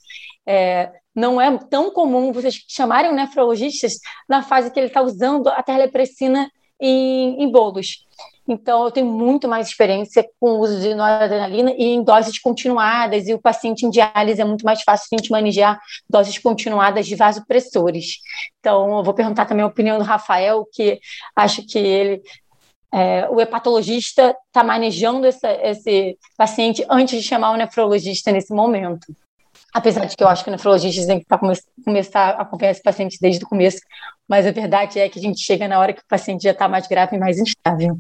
É, 0.45 0.91
não 1.13 1.39
é 1.39 1.57
tão 1.69 1.91
comum 1.91 2.31
vocês 2.31 2.63
chamarem 2.67 3.13
nefrologistas 3.13 3.99
na 4.27 4.41
fase 4.41 4.71
que 4.71 4.79
ele 4.79 4.87
está 4.87 5.01
usando 5.01 5.47
a 5.49 5.61
terlepressina 5.61 6.49
em, 6.79 7.43
em 7.43 7.51
bolos. 7.51 8.07
Então, 8.47 8.83
eu 8.83 8.91
tenho 8.91 9.05
muito 9.05 9.47
mais 9.47 9.67
experiência 9.67 10.27
com 10.39 10.53
o 10.53 10.59
uso 10.59 10.79
de 10.79 10.95
noradrenalina 10.95 11.71
e 11.77 11.85
em 11.85 12.03
doses 12.03 12.39
continuadas, 12.39 13.27
e 13.27 13.33
o 13.33 13.39
paciente 13.39 13.85
em 13.85 13.89
diálise 13.91 14.41
é 14.41 14.45
muito 14.45 14.65
mais 14.65 14.81
fácil 14.81 15.07
a 15.11 15.17
gente 15.17 15.29
manejar 15.29 15.79
doses 16.09 16.37
continuadas 16.39 17.05
de 17.05 17.15
vasopressores. 17.15 18.17
Então, 18.59 18.97
eu 18.97 19.03
vou 19.03 19.13
perguntar 19.13 19.45
também 19.45 19.63
a 19.63 19.67
opinião 19.67 19.99
do 19.99 20.03
Rafael, 20.03 20.67
que 20.73 20.99
acho 21.35 21.65
que 21.67 21.77
ele 21.77 22.21
é, 22.91 23.29
o 23.29 23.39
hepatologista 23.39 24.35
está 24.47 24.63
manejando 24.63 25.27
essa, 25.27 25.51
esse 25.63 26.17
paciente 26.35 26.83
antes 26.89 27.21
de 27.21 27.27
chamar 27.27 27.51
o 27.51 27.57
nefrologista 27.57 28.31
nesse 28.31 28.53
momento. 28.53 29.15
Apesar 29.71 30.05
de 30.05 30.17
que 30.17 30.23
eu 30.23 30.27
acho 30.27 30.43
que 30.43 30.49
o 30.49 30.51
nefrologista 30.51 31.05
tem 31.05 31.19
que 31.19 31.25
tá 31.25 31.37
come 31.37 31.53
começar 31.85 32.31
a 32.31 32.41
acompanhar 32.41 32.71
esse 32.71 32.81
paciente 32.81 33.19
desde 33.21 33.43
o 33.43 33.47
começo, 33.47 33.79
mas 34.27 34.47
a 34.47 34.51
verdade 34.51 34.99
é 34.99 35.07
que 35.07 35.19
a 35.19 35.21
gente 35.21 35.39
chega 35.39 35.67
na 35.67 35.79
hora 35.79 35.93
que 35.93 36.01
o 36.01 36.07
paciente 36.07 36.43
já 36.43 36.51
está 36.51 36.67
mais 36.67 36.87
grave 36.87 37.15
e 37.15 37.19
mais 37.19 37.37
instável. 37.37 37.99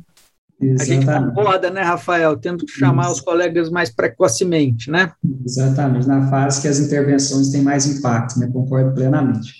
Exatamente. 0.61 1.09
A 1.09 1.19
gente 1.19 1.25
concorda, 1.27 1.69
né, 1.69 1.81
Rafael? 1.81 2.37
Tendo 2.37 2.65
que 2.65 2.71
chamar 2.71 3.03
Isso. 3.03 3.13
os 3.13 3.21
colegas 3.21 3.69
mais 3.69 3.89
precocemente, 3.89 4.91
né? 4.91 5.11
Exatamente, 5.45 6.07
na 6.07 6.29
fase 6.29 6.61
que 6.61 6.67
as 6.67 6.79
intervenções 6.79 7.49
têm 7.49 7.61
mais 7.61 7.85
impacto, 7.85 8.37
né? 8.37 8.49
Concordo 8.51 8.93
plenamente. 8.93 9.53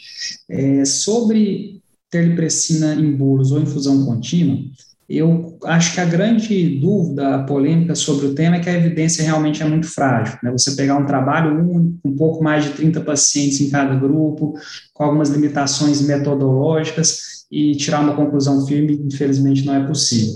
É, 0.50 0.84
sobre 0.84 1.82
terlipressina 2.10 2.96
em 2.96 3.16
bolos 3.16 3.52
ou 3.52 3.62
infusão 3.62 4.06
contínua, 4.06 4.58
eu 5.10 5.58
acho 5.64 5.96
que 5.96 6.02
a 6.02 6.06
grande 6.06 6.80
dúvida, 6.80 7.36
a 7.36 7.44
polêmica 7.44 7.96
sobre 7.96 8.28
o 8.28 8.36
tema 8.36 8.58
é 8.58 8.60
que 8.60 8.70
a 8.70 8.74
evidência 8.74 9.24
realmente 9.24 9.64
é 9.64 9.66
muito 9.66 9.88
frágil. 9.88 10.38
Né? 10.44 10.52
Você 10.52 10.76
pegar 10.76 10.98
um 10.98 11.06
trabalho 11.06 11.60
único, 11.60 12.00
um 12.06 12.16
pouco 12.16 12.44
mais 12.44 12.66
de 12.66 12.72
30 12.72 13.02
pacientes 13.02 13.60
em 13.60 13.72
cada 13.72 13.96
grupo, 13.96 14.54
com 14.94 15.04
algumas 15.04 15.30
limitações 15.30 16.00
metodológicas, 16.02 17.39
e 17.52 17.76
tirar 17.76 18.02
uma 18.02 18.16
conclusão 18.16 18.66
firme, 18.66 18.94
infelizmente, 19.06 19.66
não 19.66 19.76
é 19.76 19.88
possível. 19.88 20.34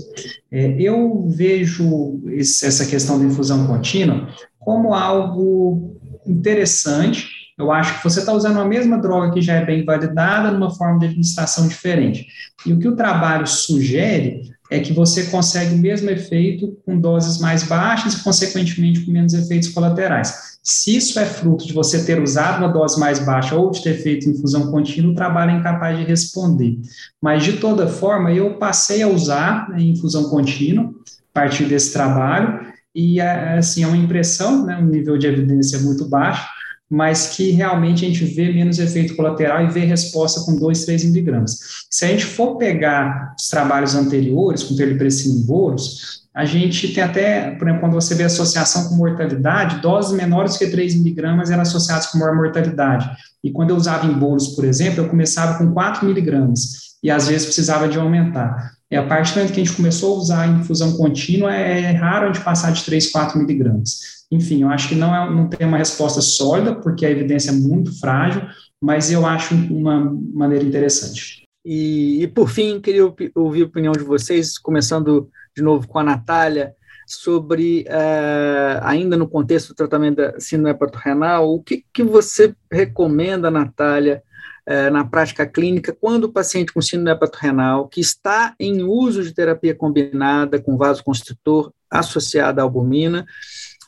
É, 0.50 0.76
eu 0.80 1.28
vejo 1.28 2.20
esse, 2.28 2.66
essa 2.66 2.86
questão 2.86 3.18
da 3.18 3.24
infusão 3.24 3.66
contínua 3.66 4.28
como 4.58 4.94
algo 4.94 6.00
interessante. 6.26 7.28
Eu 7.56 7.70
acho 7.70 7.98
que 7.98 8.04
você 8.04 8.20
está 8.20 8.32
usando 8.32 8.58
a 8.58 8.64
mesma 8.64 8.98
droga 8.98 9.32
que 9.32 9.40
já 9.40 9.54
é 9.54 9.64
bem 9.64 9.84
validada, 9.84 10.50
numa 10.50 10.74
forma 10.74 10.98
de 10.98 11.06
administração 11.06 11.68
diferente. 11.68 12.26
E 12.66 12.72
o 12.72 12.78
que 12.78 12.88
o 12.88 12.96
trabalho 12.96 13.46
sugere 13.46 14.42
é 14.70 14.80
que 14.80 14.92
você 14.92 15.24
consegue 15.26 15.74
o 15.74 15.78
mesmo 15.78 16.10
efeito 16.10 16.76
com 16.84 16.98
doses 16.98 17.38
mais 17.38 17.62
baixas 17.62 18.14
e, 18.14 18.24
consequentemente, 18.24 19.00
com 19.00 19.12
menos 19.12 19.34
efeitos 19.34 19.68
colaterais. 19.68 20.53
Se 20.66 20.96
isso 20.96 21.20
é 21.20 21.26
fruto 21.26 21.66
de 21.66 21.74
você 21.74 22.04
ter 22.04 22.22
usado 22.22 22.64
uma 22.64 22.72
dose 22.72 22.98
mais 22.98 23.18
baixa 23.18 23.54
ou 23.54 23.70
de 23.70 23.82
ter 23.82 23.98
feito 23.98 24.30
infusão 24.30 24.70
contínua, 24.70 25.12
o 25.12 25.14
trabalho 25.14 25.50
é 25.50 25.58
incapaz 25.58 25.98
de 25.98 26.04
responder. 26.04 26.78
Mas, 27.20 27.44
de 27.44 27.58
toda 27.58 27.86
forma, 27.86 28.32
eu 28.32 28.58
passei 28.58 29.02
a 29.02 29.08
usar 29.08 29.70
a 29.70 29.78
infusão 29.78 30.30
contínua 30.30 30.86
a 30.86 31.34
partir 31.34 31.66
desse 31.66 31.92
trabalho, 31.92 32.72
e, 32.94 33.20
assim, 33.20 33.82
é 33.82 33.86
uma 33.86 33.96
impressão, 33.96 34.64
né, 34.64 34.78
um 34.78 34.86
nível 34.86 35.18
de 35.18 35.26
evidência 35.26 35.80
muito 35.80 36.08
baixo, 36.08 36.48
mas 36.88 37.28
que 37.28 37.50
realmente 37.50 38.04
a 38.04 38.08
gente 38.08 38.24
vê 38.24 38.52
menos 38.52 38.78
efeito 38.78 39.16
colateral 39.16 39.64
e 39.64 39.70
vê 39.70 39.80
resposta 39.80 40.42
com 40.42 40.56
2, 40.56 40.84
3 40.84 41.04
miligramas. 41.04 41.58
Se 41.90 42.04
a 42.04 42.08
gente 42.08 42.24
for 42.24 42.56
pegar 42.56 43.34
os 43.38 43.48
trabalhos 43.48 43.94
anteriores, 43.94 44.62
com 44.62 44.76
terlipressina 44.76 45.34
em 45.34 45.42
bolos, 45.44 46.23
a 46.34 46.44
gente 46.44 46.92
tem 46.92 47.04
até, 47.04 47.52
por 47.52 47.68
exemplo, 47.68 47.80
quando 47.80 47.92
você 47.92 48.14
vê 48.14 48.24
associação 48.24 48.88
com 48.88 48.96
mortalidade, 48.96 49.80
doses 49.80 50.12
menores 50.12 50.56
que 50.56 50.66
3 50.66 50.96
miligramas 50.96 51.48
eram 51.50 51.62
associadas 51.62 52.06
com 52.06 52.18
maior 52.18 52.34
mortalidade. 52.34 53.08
E 53.42 53.52
quando 53.52 53.70
eu 53.70 53.76
usava 53.76 54.06
em 54.06 54.12
bolos, 54.12 54.48
por 54.48 54.64
exemplo, 54.64 55.04
eu 55.04 55.08
começava 55.08 55.56
com 55.58 55.72
4 55.72 56.04
miligramas 56.04 56.96
e 57.02 57.10
às 57.10 57.28
vezes 57.28 57.44
precisava 57.46 57.88
de 57.88 57.98
aumentar. 57.98 58.72
E 58.90 58.96
a 58.96 59.06
partir 59.06 59.34
do 59.34 59.36
momento 59.36 59.52
que 59.52 59.60
a 59.60 59.64
gente 59.64 59.76
começou 59.76 60.16
a 60.16 60.18
usar 60.18 60.42
a 60.42 60.46
infusão 60.48 60.96
contínua, 60.96 61.54
é 61.54 61.92
raro 61.92 62.24
a 62.24 62.32
gente 62.32 62.44
passar 62.44 62.72
de 62.72 62.82
3, 62.82 63.12
4 63.12 63.38
miligramas. 63.38 64.24
Enfim, 64.30 64.62
eu 64.62 64.68
acho 64.70 64.88
que 64.88 64.96
não, 64.96 65.14
é, 65.14 65.30
não 65.30 65.48
tem 65.48 65.66
uma 65.66 65.78
resposta 65.78 66.20
sólida, 66.20 66.74
porque 66.74 67.06
a 67.06 67.10
evidência 67.10 67.50
é 67.50 67.54
muito 67.54 67.96
frágil, 68.00 68.42
mas 68.82 69.12
eu 69.12 69.24
acho 69.24 69.54
uma 69.54 70.12
maneira 70.32 70.64
interessante. 70.64 71.44
E, 71.64 72.22
e 72.22 72.26
por 72.26 72.50
fim, 72.50 72.80
queria 72.80 73.04
ouvir 73.34 73.62
a 73.62 73.66
opinião 73.66 73.92
de 73.92 74.02
vocês, 74.02 74.58
começando 74.58 75.30
de 75.56 75.62
novo 75.62 75.86
com 75.86 75.98
a 75.98 76.04
Natália, 76.04 76.74
sobre, 77.06 77.82
uh, 77.88 78.80
ainda 78.82 79.16
no 79.16 79.28
contexto 79.28 79.68
do 79.68 79.74
tratamento 79.74 80.16
da 80.16 80.40
síndrome 80.40 80.70
hepatorrenal, 80.70 81.52
o 81.52 81.62
que, 81.62 81.84
que 81.92 82.02
você 82.02 82.54
recomenda, 82.70 83.50
Natália, 83.50 84.22
uh, 84.68 84.90
na 84.90 85.04
prática 85.04 85.46
clínica, 85.46 85.96
quando 85.98 86.24
o 86.24 86.32
paciente 86.32 86.72
com 86.72 86.80
síndrome 86.80 87.10
hepatorrenal, 87.10 87.88
que 87.88 88.00
está 88.00 88.54
em 88.58 88.82
uso 88.82 89.22
de 89.22 89.34
terapia 89.34 89.74
combinada 89.74 90.60
com 90.60 90.76
vasoconstritor 90.76 91.72
associada 91.90 92.62
à 92.62 92.64
albumina, 92.64 93.26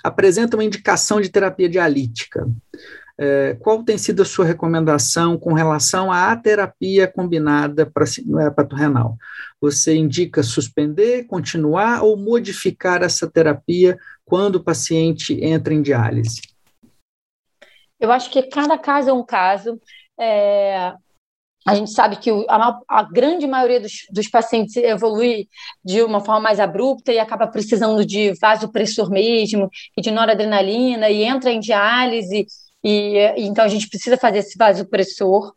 apresenta 0.04 0.56
uma 0.56 0.64
indicação 0.64 1.20
de 1.20 1.28
terapia 1.28 1.68
dialítica. 1.68 2.46
É, 3.18 3.54
qual 3.54 3.82
tem 3.82 3.96
sido 3.96 4.20
a 4.20 4.26
sua 4.26 4.44
recomendação 4.44 5.38
com 5.38 5.54
relação 5.54 6.12
à 6.12 6.36
terapia 6.36 7.08
combinada 7.08 7.86
para 7.86 8.04
no 8.26 8.40
hepato 8.40 8.76
renal? 8.76 9.16
Você 9.60 9.94
indica 9.94 10.42
suspender, 10.42 11.24
continuar 11.24 12.02
ou 12.02 12.16
modificar 12.16 13.02
essa 13.02 13.30
terapia 13.30 13.96
quando 14.24 14.56
o 14.56 14.64
paciente 14.64 15.42
entra 15.42 15.72
em 15.72 15.80
diálise? 15.80 16.42
Eu 17.98 18.12
acho 18.12 18.30
que 18.30 18.42
cada 18.42 18.76
caso 18.76 19.08
é 19.08 19.12
um 19.12 19.24
caso. 19.24 19.80
É, 20.20 20.92
a 21.66 21.74
gente 21.74 21.90
sabe 21.90 22.16
que 22.16 22.30
a, 22.48 22.78
a 22.86 23.02
grande 23.02 23.46
maioria 23.46 23.80
dos, 23.80 24.06
dos, 24.10 24.28
pacientes 24.28 24.76
evolui 24.76 25.48
de 25.84 26.00
uma 26.02 26.20
forma 26.20 26.40
mais 26.40 26.60
abrupta 26.60 27.12
e 27.12 27.18
acaba 27.18 27.48
precisando 27.48 28.04
de 28.06 28.32
vasopressor 28.40 29.10
mesmo, 29.10 29.68
e 29.96 30.00
de 30.00 30.12
noradrenalina, 30.12 31.10
e 31.10 31.24
entra 31.24 31.50
em 31.50 31.58
diálise, 31.58 32.46
e, 32.86 33.16
e 33.36 33.46
então 33.46 33.64
a 33.64 33.68
gente 33.68 33.88
precisa 33.88 34.16
fazer 34.16 34.38
esse 34.38 34.56
vasopressor. 34.56 35.52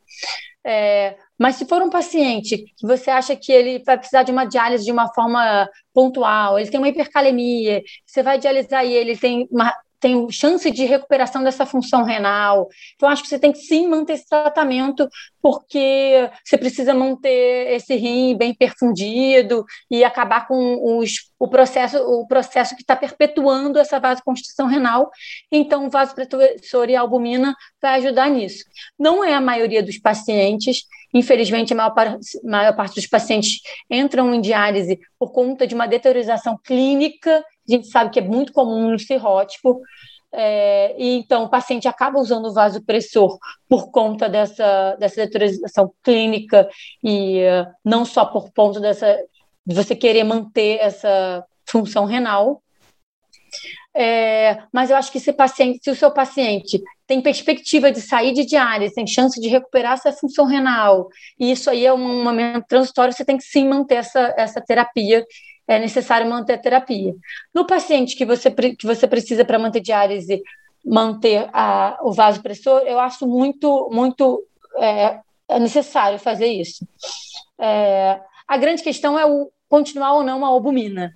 É, 0.65 1.15
mas 1.37 1.55
se 1.55 1.65
for 1.65 1.81
um 1.81 1.89
paciente 1.89 2.57
que 2.75 2.87
você 2.87 3.11
acha 3.11 3.35
que 3.35 3.51
ele 3.51 3.83
vai 3.85 3.97
precisar 3.97 4.23
de 4.23 4.31
uma 4.31 4.45
diálise 4.45 4.83
de 4.83 4.91
uma 4.91 5.13
forma 5.13 5.69
pontual, 5.93 6.57
ele 6.57 6.69
tem 6.69 6.79
uma 6.79 6.89
hipercalemia, 6.89 7.81
você 8.05 8.23
vai 8.23 8.39
dialisar 8.39 8.83
ele, 8.83 9.11
ele 9.11 9.17
tem 9.17 9.47
uma 9.51 9.73
tem 9.99 10.29
chance 10.31 10.69
de 10.71 10.85
recuperação 10.85 11.43
dessa 11.43 11.65
função 11.65 12.03
renal. 12.03 12.67
Então, 12.95 13.09
acho 13.09 13.23
que 13.23 13.29
você 13.29 13.39
tem 13.39 13.51
que 13.51 13.59
sim 13.59 13.87
manter 13.87 14.13
esse 14.13 14.27
tratamento, 14.27 15.07
porque 15.41 16.29
você 16.43 16.57
precisa 16.57 16.93
manter 16.93 17.73
esse 17.73 17.95
rim 17.95 18.37
bem 18.37 18.53
perfundido 18.53 19.65
e 19.89 20.03
acabar 20.03 20.47
com 20.47 20.97
os, 20.97 21.31
o 21.37 21.47
processo, 21.47 21.97
o 21.97 22.27
processo 22.27 22.75
que 22.75 22.81
está 22.81 22.95
perpetuando 22.95 23.79
essa 23.79 23.99
vasoconstrição 23.99 24.67
renal. 24.67 25.09
Então, 25.51 25.87
o 25.87 25.89
vasopressor 25.89 26.89
e 26.89 26.95
a 26.95 27.01
albumina 27.01 27.55
vai 27.81 27.99
ajudar 27.99 28.29
nisso. 28.29 28.63
Não 28.97 29.23
é 29.23 29.33
a 29.33 29.41
maioria 29.41 29.83
dos 29.83 29.97
pacientes, 29.99 30.83
infelizmente, 31.13 31.73
a 31.73 31.75
maior, 31.75 32.19
maior 32.43 32.75
parte 32.75 32.95
dos 32.95 33.07
pacientes 33.07 33.59
entram 33.89 34.33
em 34.33 34.41
diálise 34.41 34.99
por 35.17 35.31
conta 35.31 35.65
de 35.65 35.75
uma 35.75 35.87
deteriorização 35.87 36.57
clínica 36.63 37.43
a 37.73 37.77
gente 37.77 37.87
sabe 37.87 38.11
que 38.11 38.19
é 38.19 38.23
muito 38.23 38.53
comum 38.53 38.91
no 38.91 38.99
cirrótico, 38.99 39.81
é, 40.31 40.95
e 40.97 41.17
então 41.17 41.43
o 41.43 41.49
paciente 41.49 41.87
acaba 41.87 42.19
usando 42.19 42.45
o 42.45 42.53
vasopressor 42.53 43.37
por 43.67 43.89
conta 43.89 44.29
dessa, 44.29 44.95
dessa 44.99 45.25
deterioração 45.25 45.91
clínica 46.03 46.69
e 47.03 47.39
uh, 47.39 47.65
não 47.83 48.05
só 48.05 48.25
por 48.25 48.51
conta 48.53 48.79
dessa 48.79 49.17
de 49.65 49.75
você 49.75 49.95
querer 49.95 50.23
manter 50.23 50.79
essa 50.79 51.43
função 51.67 52.05
renal. 52.05 52.61
É, 53.93 54.63
mas 54.71 54.91
eu 54.91 54.95
acho 54.95 55.11
que 55.11 55.19
se, 55.19 55.33
paciente, 55.33 55.79
se 55.83 55.89
o 55.89 55.95
seu 55.95 56.11
paciente 56.11 56.81
tem 57.07 57.21
perspectiva 57.21 57.91
de 57.91 57.99
sair 57.99 58.33
de 58.33 58.45
diálise, 58.45 58.93
tem 58.93 59.05
chance 59.05 59.41
de 59.41 59.47
recuperar 59.47 59.93
essa 59.93 60.11
função 60.11 60.45
renal, 60.45 61.09
e 61.39 61.51
isso 61.51 61.71
aí 61.71 61.87
é 61.87 61.91
um 61.91 62.23
momento 62.23 62.65
transitório, 62.67 63.11
você 63.11 63.25
tem 63.25 63.35
que 63.35 63.43
sim 63.43 63.67
manter 63.67 63.95
essa, 63.95 64.33
essa 64.37 64.61
terapia 64.61 65.25
é 65.69 65.77
necessário 65.77 66.27
manter 66.27 66.53
a 66.53 66.57
terapia. 66.57 67.15
No 67.53 67.65
paciente 67.67 68.15
que 68.15 68.25
você, 68.25 68.49
que 68.49 68.87
você 68.87 69.07
precisa 69.07 69.45
para 69.45 69.59
manter 69.59 69.79
diálise, 69.79 70.41
manter 70.83 71.47
a, 71.53 71.99
o 72.01 72.11
vasopressor, 72.11 72.81
eu 72.87 72.99
acho 72.99 73.27
muito, 73.27 73.87
muito 73.93 74.43
é, 74.77 75.19
é 75.47 75.59
necessário 75.59 76.17
fazer 76.17 76.47
isso. 76.47 76.87
É, 77.59 78.19
a 78.47 78.57
grande 78.57 78.81
questão 78.81 79.17
é 79.17 79.27
o 79.27 79.51
continuar 79.69 80.13
ou 80.13 80.23
não 80.23 80.43
a 80.43 80.47
albumina, 80.47 81.15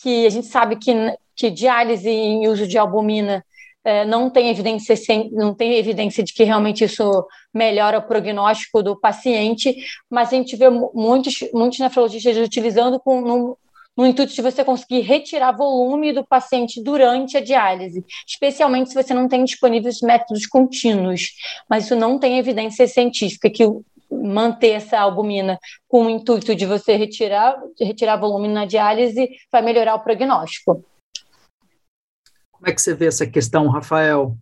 que 0.00 0.24
a 0.24 0.30
gente 0.30 0.46
sabe 0.46 0.76
que, 0.76 0.92
que 1.34 1.50
diálise 1.50 2.08
em 2.08 2.46
uso 2.46 2.68
de 2.68 2.78
albumina 2.78 3.44
é, 3.82 4.04
não 4.04 4.30
tem 4.30 4.50
evidência 4.50 4.94
não 5.32 5.52
tem 5.52 5.74
evidência 5.74 6.22
de 6.22 6.32
que 6.32 6.44
realmente 6.44 6.84
isso 6.84 7.26
melhora 7.52 7.98
o 7.98 8.02
prognóstico 8.02 8.84
do 8.84 8.94
paciente, 8.94 9.74
mas 10.08 10.28
a 10.28 10.36
gente 10.36 10.54
vê 10.54 10.70
muitos, 10.70 11.38
muitos 11.52 11.80
nefrologistas 11.80 12.36
utilizando 12.36 13.00
com, 13.00 13.56
no 14.00 14.06
intuito 14.06 14.32
de 14.32 14.40
você 14.40 14.64
conseguir 14.64 15.00
retirar 15.00 15.52
volume 15.52 16.10
do 16.10 16.26
paciente 16.26 16.82
durante 16.82 17.36
a 17.36 17.44
diálise, 17.44 18.02
especialmente 18.26 18.88
se 18.88 18.94
você 18.94 19.12
não 19.12 19.28
tem 19.28 19.44
disponíveis 19.44 20.00
métodos 20.00 20.46
contínuos. 20.46 21.32
Mas 21.68 21.84
isso 21.84 21.94
não 21.94 22.18
tem 22.18 22.38
evidência 22.38 22.88
científica 22.88 23.50
que 23.50 23.62
manter 24.10 24.70
essa 24.70 24.98
albumina 24.98 25.58
com 25.86 26.06
o 26.06 26.10
intuito 26.10 26.54
de 26.54 26.64
você 26.64 26.96
retirar, 26.96 27.60
retirar 27.78 28.16
volume 28.16 28.48
na 28.48 28.64
diálise 28.64 29.28
vai 29.52 29.60
melhorar 29.60 29.96
o 29.96 30.00
prognóstico. 30.00 30.82
Como 32.50 32.68
é 32.68 32.72
que 32.72 32.80
você 32.80 32.94
vê 32.94 33.06
essa 33.06 33.26
questão, 33.26 33.68
Rafael? 33.68 34.34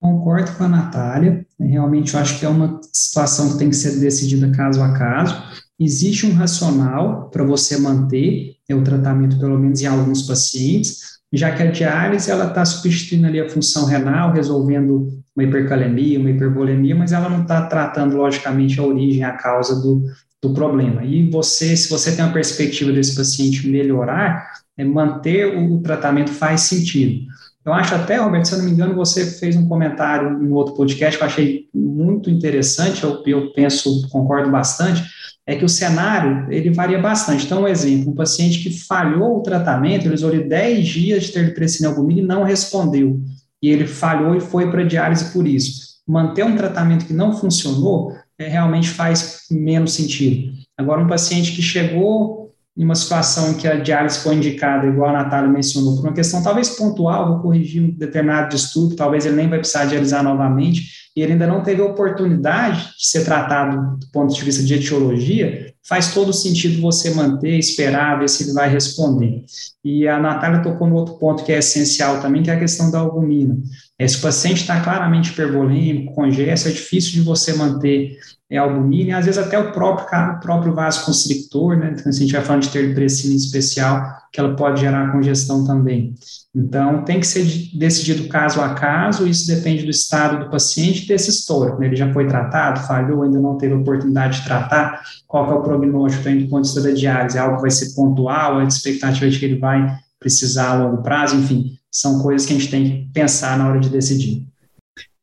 Concordo 0.00 0.56
com 0.56 0.62
a 0.62 0.68
Natália. 0.68 1.44
Realmente, 1.58 2.14
eu 2.14 2.20
acho 2.20 2.38
que 2.38 2.46
é 2.46 2.48
uma 2.48 2.80
situação 2.92 3.50
que 3.50 3.58
tem 3.58 3.70
que 3.70 3.76
ser 3.76 3.98
decidida 3.98 4.56
caso 4.56 4.80
a 4.80 4.96
caso. 4.96 5.63
Existe 5.78 6.26
um 6.26 6.32
racional 6.34 7.28
para 7.30 7.44
você 7.44 7.76
manter 7.76 8.56
né, 8.68 8.74
o 8.74 8.82
tratamento, 8.82 9.38
pelo 9.38 9.58
menos 9.58 9.80
em 9.82 9.86
alguns 9.86 10.22
pacientes, 10.22 11.14
já 11.32 11.50
que 11.52 11.62
a 11.62 11.70
diálise 11.70 12.30
ela 12.30 12.48
está 12.48 12.64
substituindo 12.64 13.26
ali 13.26 13.40
a 13.40 13.48
função 13.48 13.86
renal, 13.86 14.32
resolvendo 14.32 15.08
uma 15.34 15.42
hipercalemia, 15.44 16.18
uma 16.18 16.30
hipervolemia, 16.30 16.94
mas 16.94 17.12
ela 17.12 17.28
não 17.28 17.42
está 17.42 17.66
tratando, 17.66 18.16
logicamente, 18.16 18.78
a 18.78 18.84
origem, 18.84 19.24
a 19.24 19.32
causa 19.32 19.80
do, 19.82 20.04
do 20.40 20.54
problema. 20.54 21.04
E 21.04 21.28
você, 21.28 21.76
se 21.76 21.90
você 21.90 22.14
tem 22.14 22.24
uma 22.24 22.32
perspectiva 22.32 22.92
desse 22.92 23.16
paciente 23.16 23.68
melhorar, 23.68 24.48
é, 24.76 24.84
manter 24.84 25.56
o, 25.56 25.74
o 25.74 25.82
tratamento 25.82 26.30
faz 26.30 26.62
sentido. 26.62 27.26
Eu 27.64 27.72
acho 27.72 27.94
até, 27.94 28.18
Roberto, 28.18 28.46
se 28.46 28.54
eu 28.54 28.58
não 28.58 28.66
me 28.66 28.72
engano, 28.72 28.94
você 28.94 29.24
fez 29.24 29.56
um 29.56 29.66
comentário 29.66 30.42
em 30.42 30.52
outro 30.52 30.74
podcast 30.74 31.16
que 31.16 31.22
eu 31.22 31.26
achei 31.26 31.68
muito 31.72 32.28
interessante, 32.28 33.04
eu, 33.04 33.22
eu 33.24 33.52
penso, 33.54 34.06
concordo 34.10 34.50
bastante, 34.50 35.02
é 35.46 35.56
que 35.56 35.64
o 35.64 35.68
cenário, 35.68 36.46
ele 36.52 36.70
varia 36.70 36.98
bastante. 36.98 37.46
Então, 37.46 37.62
um 37.62 37.68
exemplo, 37.68 38.12
um 38.12 38.14
paciente 38.14 38.62
que 38.62 38.86
falhou 38.86 39.38
o 39.38 39.42
tratamento, 39.42 40.06
ele 40.06 40.14
usou 40.14 40.30
10 40.30 40.86
dias 40.86 41.24
de 41.24 41.32
terlipressina 41.32 41.88
albumina 41.88 42.20
e 42.20 42.26
não 42.26 42.44
respondeu, 42.44 43.20
e 43.62 43.70
ele 43.70 43.86
falhou 43.86 44.34
e 44.36 44.40
foi 44.40 44.70
para 44.70 44.84
diálise 44.84 45.32
por 45.32 45.46
isso. 45.46 45.94
Manter 46.06 46.44
um 46.44 46.56
tratamento 46.56 47.06
que 47.06 47.14
não 47.14 47.32
funcionou, 47.32 48.12
é, 48.38 48.46
realmente 48.46 48.90
faz 48.90 49.46
menos 49.50 49.94
sentido. 49.94 50.52
Agora, 50.76 51.02
um 51.02 51.06
paciente 51.06 51.52
que 51.52 51.62
chegou 51.62 52.43
em 52.76 52.84
uma 52.84 52.94
situação 52.94 53.52
em 53.52 53.54
que 53.54 53.68
a 53.68 53.76
diálise 53.76 54.18
foi 54.18 54.34
indicada, 54.34 54.86
igual 54.86 55.10
a 55.10 55.22
Natália 55.22 55.48
mencionou, 55.48 55.94
por 55.94 56.06
uma 56.06 56.12
questão 56.12 56.42
talvez 56.42 56.70
pontual, 56.70 57.28
vou 57.28 57.42
corrigir 57.42 57.82
um 57.82 57.90
determinado 57.90 58.48
distúrbio, 58.48 58.96
talvez 58.96 59.24
ele 59.24 59.36
nem 59.36 59.48
vai 59.48 59.60
precisar 59.60 59.84
dialisar 59.84 60.24
novamente, 60.24 60.82
e 61.16 61.22
ele 61.22 61.32
ainda 61.32 61.46
não 61.46 61.62
teve 61.62 61.80
a 61.80 61.84
oportunidade 61.84 62.88
de 62.98 63.06
ser 63.06 63.24
tratado 63.24 63.96
do 63.98 64.10
ponto 64.10 64.34
de 64.34 64.42
vista 64.42 64.64
de 64.64 64.74
etiologia, 64.74 65.72
faz 65.86 66.12
todo 66.12 66.32
sentido 66.32 66.80
você 66.80 67.10
manter, 67.14 67.56
esperar, 67.56 68.18
ver 68.18 68.28
se 68.28 68.42
ele 68.42 68.52
vai 68.52 68.68
responder. 68.68 69.44
E 69.84 70.08
a 70.08 70.18
Natália 70.18 70.62
tocou 70.62 70.88
no 70.88 70.96
outro 70.96 71.14
ponto 71.14 71.44
que 71.44 71.52
é 71.52 71.58
essencial 71.58 72.20
também, 72.20 72.42
que 72.42 72.50
é 72.50 72.54
a 72.54 72.58
questão 72.58 72.90
da 72.90 72.98
albumina. 72.98 73.56
É, 73.98 74.08
se 74.08 74.18
o 74.18 74.22
paciente 74.22 74.62
está 74.62 74.80
claramente 74.80 75.30
hipervolêmico, 75.30 76.14
congesto, 76.14 76.68
é 76.68 76.72
difícil 76.72 77.12
de 77.12 77.20
você 77.20 77.54
manter 77.54 78.18
é, 78.50 78.56
albumina, 78.58 79.10
e 79.10 79.12
às 79.12 79.24
vezes 79.24 79.40
até 79.40 79.56
o 79.56 79.72
próprio, 79.72 80.06
o 80.06 80.40
próprio 80.40 80.74
né? 80.74 81.94
Então, 81.96 82.12
se 82.12 82.18
a 82.18 82.22
gente 82.22 82.32
vai 82.32 82.42
falando 82.42 82.62
de 82.62 82.70
terlipressina 82.70 83.32
em 83.32 83.36
especial, 83.36 84.04
que 84.32 84.40
ela 84.40 84.56
pode 84.56 84.80
gerar 84.80 85.12
congestão 85.12 85.64
também. 85.64 86.12
Então, 86.54 87.04
tem 87.04 87.20
que 87.20 87.26
ser 87.26 87.44
decidido 87.74 88.28
caso 88.28 88.60
a 88.60 88.74
caso, 88.74 89.28
isso 89.28 89.46
depende 89.46 89.84
do 89.84 89.90
estado 89.90 90.44
do 90.44 90.50
paciente 90.50 91.04
e 91.04 91.08
desse 91.08 91.30
histórico. 91.30 91.78
Né? 91.78 91.86
Ele 91.86 91.96
já 91.96 92.12
foi 92.12 92.26
tratado, 92.26 92.80
falhou, 92.86 93.22
ainda 93.22 93.38
não 93.38 93.56
teve 93.56 93.74
oportunidade 93.74 94.40
de 94.40 94.44
tratar, 94.44 95.02
qual 95.26 95.50
é 95.50 95.54
o 95.54 95.62
prognóstico 95.62 96.24
tá, 96.24 96.30
do 96.30 96.48
ponto 96.48 96.62
de 96.62 96.68
vista 96.68 96.82
da 96.82 96.90
diálise? 96.90 97.38
É 97.38 97.40
algo 97.40 97.56
que 97.56 97.62
vai 97.62 97.70
ser 97.70 97.94
pontual, 97.94 98.58
a 98.58 98.64
expectativa 98.64 99.30
de 99.30 99.38
que 99.38 99.44
ele 99.44 99.58
vai 99.58 99.98
precisar 100.18 100.70
a 100.70 100.84
longo 100.84 101.02
prazo, 101.02 101.36
enfim, 101.36 101.76
são 101.94 102.20
coisas 102.20 102.44
que 102.44 102.52
a 102.52 102.58
gente 102.58 102.70
tem 102.70 102.84
que 102.84 103.12
pensar 103.12 103.56
na 103.56 103.68
hora 103.68 103.78
de 103.78 103.88
decidir. 103.88 104.48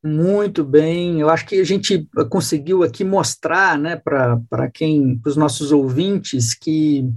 Muito 0.04 0.64
bem, 0.64 1.20
eu 1.20 1.30
acho 1.30 1.46
que 1.46 1.62
a 1.62 1.64
gente 1.64 2.10
conseguiu 2.28 2.82
aqui 2.82 3.04
mostrar 3.04 3.78
né, 3.78 3.96
para 3.96 4.68
quem, 4.74 5.20
para 5.20 5.30
os 5.30 5.38
nossos 5.38 5.72
ouvintes, 5.72 6.56
que 6.56 7.08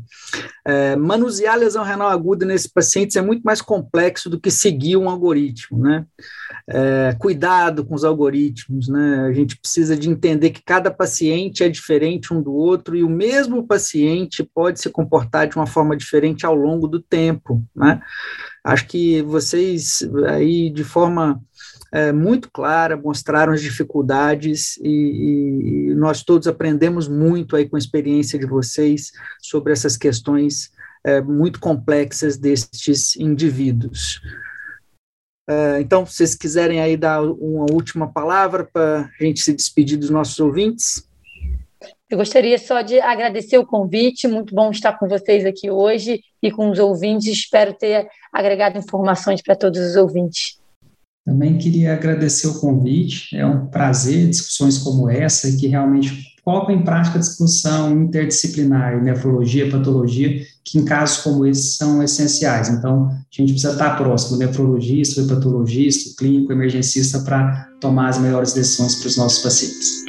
é, 0.67 0.95
manusear 0.95 1.57
lesão 1.57 1.83
renal 1.83 2.11
aguda 2.11 2.45
nesses 2.45 2.67
pacientes 2.67 3.17
é 3.17 3.23
muito 3.23 3.43
mais 3.43 3.63
complexo 3.63 4.29
do 4.29 4.39
que 4.39 4.51
seguir 4.51 4.99
um 4.99 5.09
algoritmo. 5.09 5.79
Né? 5.79 6.05
É, 6.69 7.17
cuidado 7.19 7.87
com 7.87 7.95
os 7.95 8.05
algoritmos, 8.05 8.87
né? 8.87 9.29
a 9.31 9.33
gente 9.33 9.57
precisa 9.57 9.97
de 9.97 10.11
entender 10.11 10.51
que 10.51 10.63
cada 10.63 10.91
paciente 10.91 11.65
é 11.65 11.71
diferente 11.71 12.35
um 12.35 12.43
do 12.43 12.53
outro 12.53 12.95
e 12.95 13.03
o 13.03 13.09
mesmo 13.09 13.67
paciente 13.67 14.47
pode 14.55 14.79
se 14.79 14.91
comportar 14.91 15.49
de 15.49 15.57
uma 15.57 15.67
forma 15.67 15.97
diferente 15.97 16.45
ao 16.45 16.55
longo 16.55 16.87
do 16.87 17.01
tempo. 17.01 17.65
Né? 17.75 18.03
Acho 18.63 18.87
que 18.87 19.23
vocês 19.23 20.07
aí, 20.27 20.69
de 20.69 20.85
forma 20.85 21.43
é, 21.95 22.11
muito 22.11 22.51
clara, 22.51 22.97
mostraram 22.97 23.53
as 23.53 23.63
dificuldades 23.63 24.77
e, 24.79 25.91
e, 25.91 25.95
nós 25.95 26.25
todos 26.25 26.49
aprendemos 26.49 27.07
muito 27.07 27.55
aí 27.55 27.69
com 27.69 27.77
a 27.77 27.79
experiência 27.79 28.37
de 28.37 28.47
vocês 28.47 29.13
sobre 29.41 29.73
essas 29.73 29.97
questões 29.97 30.73
é, 31.05 31.21
muito 31.21 31.61
complexas 31.61 32.37
destes 32.37 33.15
indivíduos. 33.15 34.21
É, 35.49 35.81
então, 35.81 36.05
se 36.05 36.17
vocês 36.17 36.35
quiserem 36.35 36.81
aí 36.81 36.97
dar 36.97 37.23
uma 37.23 37.67
última 37.71 38.13
palavra 38.13 38.65
para 38.65 39.09
a 39.21 39.25
gente 39.25 39.41
se 39.41 39.53
despedir 39.53 39.97
dos 39.97 40.11
nossos 40.11 40.41
ouvintes. 40.41 41.09
Eu 42.11 42.19
gostaria 42.19 42.59
só 42.59 42.83
de 42.83 42.99
agradecer 42.99 43.57
o 43.59 43.67
convite, 43.67 44.27
muito 44.27 44.53
bom 44.53 44.73
estar 44.73 44.99
com 44.99 45.07
vocês 45.07 45.47
aqui 45.47 45.71
hoje 45.71 46.21
e 46.43 46.51
com 46.51 46.71
os 46.71 46.81
ouvintes. 46.81 47.29
Espero 47.29 47.73
ter 47.73 48.09
agregado 48.33 48.79
informações 48.79 49.41
para 49.41 49.55
todos 49.55 49.79
os 49.79 49.95
ouvintes. 49.95 50.64
Também 51.25 51.57
queria 51.57 51.95
agradecer 51.95 52.47
o 52.49 52.61
convite, 52.61 53.35
é 53.35 53.47
um 53.47 53.67
prazer 53.67 54.29
discussões 54.29 54.77
como 54.77 55.09
essa, 55.09 55.51
que 55.57 55.67
realmente 55.67 56.35
coloca 56.45 56.71
em 56.71 56.85
prática 56.85 57.17
a 57.17 57.21
discussão 57.21 58.03
interdisciplinar, 58.03 59.03
nefrologia, 59.03 59.71
patologia, 59.71 60.45
que 60.63 60.79
em 60.79 60.85
casos 60.85 61.23
como 61.23 61.47
esse 61.47 61.79
são 61.79 62.03
essenciais. 62.03 62.69
Então, 62.69 63.07
a 63.09 63.25
gente 63.31 63.53
precisa 63.53 63.73
estar 63.73 63.97
próximo 63.97 64.37
nefrologista, 64.37 65.23
hepatologista, 65.23 66.15
clínico, 66.19 66.53
emergencista, 66.53 67.21
para 67.21 67.71
tomar 67.81 68.11
as 68.11 68.19
melhores 68.19 68.53
decisões 68.53 68.97
para 68.97 69.09
os 69.09 69.17
nossos 69.17 69.43
pacientes. 69.43 70.05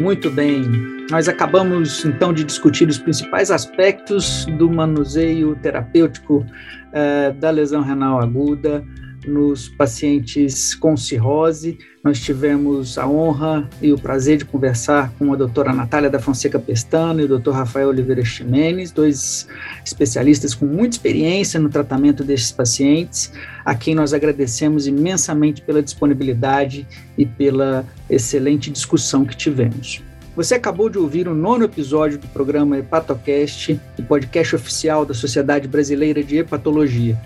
Muito 0.00 0.30
bem. 0.30 0.62
Nós 1.10 1.28
acabamos 1.28 2.02
então 2.06 2.32
de 2.32 2.44
discutir 2.44 2.88
os 2.88 2.96
principais 2.96 3.50
aspectos 3.50 4.46
do 4.56 4.70
manuseio 4.70 5.54
terapêutico 5.56 6.46
eh, 6.94 7.32
da 7.32 7.50
lesão 7.50 7.82
renal 7.82 8.18
aguda, 8.18 8.82
nos 9.26 9.68
pacientes 9.68 10.74
com 10.74 10.96
cirrose. 10.96 11.78
Nós 12.02 12.20
tivemos 12.20 12.98
a 12.98 13.06
honra 13.06 13.68
e 13.80 13.92
o 13.92 13.98
prazer 13.98 14.38
de 14.38 14.44
conversar 14.44 15.12
com 15.18 15.32
a 15.32 15.36
doutora 15.36 15.72
Natália 15.72 16.10
da 16.10 16.18
Fonseca 16.18 16.58
Pestano 16.58 17.20
e 17.20 17.24
o 17.24 17.28
doutor 17.28 17.54
Rafael 17.54 17.88
Oliveira 17.88 18.24
Ximenes, 18.24 18.90
dois 18.90 19.46
especialistas 19.84 20.54
com 20.54 20.66
muita 20.66 20.96
experiência 20.96 21.60
no 21.60 21.68
tratamento 21.68 22.24
desses 22.24 22.50
pacientes, 22.50 23.32
a 23.64 23.74
quem 23.74 23.94
nós 23.94 24.12
agradecemos 24.12 24.86
imensamente 24.86 25.62
pela 25.62 25.82
disponibilidade 25.82 26.86
e 27.16 27.24
pela 27.24 27.86
excelente 28.10 28.70
discussão 28.70 29.24
que 29.24 29.36
tivemos. 29.36 30.02
Você 30.34 30.54
acabou 30.54 30.88
de 30.88 30.98
ouvir 30.98 31.28
o 31.28 31.34
nono 31.34 31.64
episódio 31.64 32.16
do 32.16 32.26
programa 32.28 32.78
Hepatocast, 32.78 33.78
o 33.98 34.02
podcast 34.02 34.56
oficial 34.56 35.04
da 35.04 35.12
Sociedade 35.12 35.68
Brasileira 35.68 36.22
de 36.22 36.38
Hepatologia. 36.38 37.20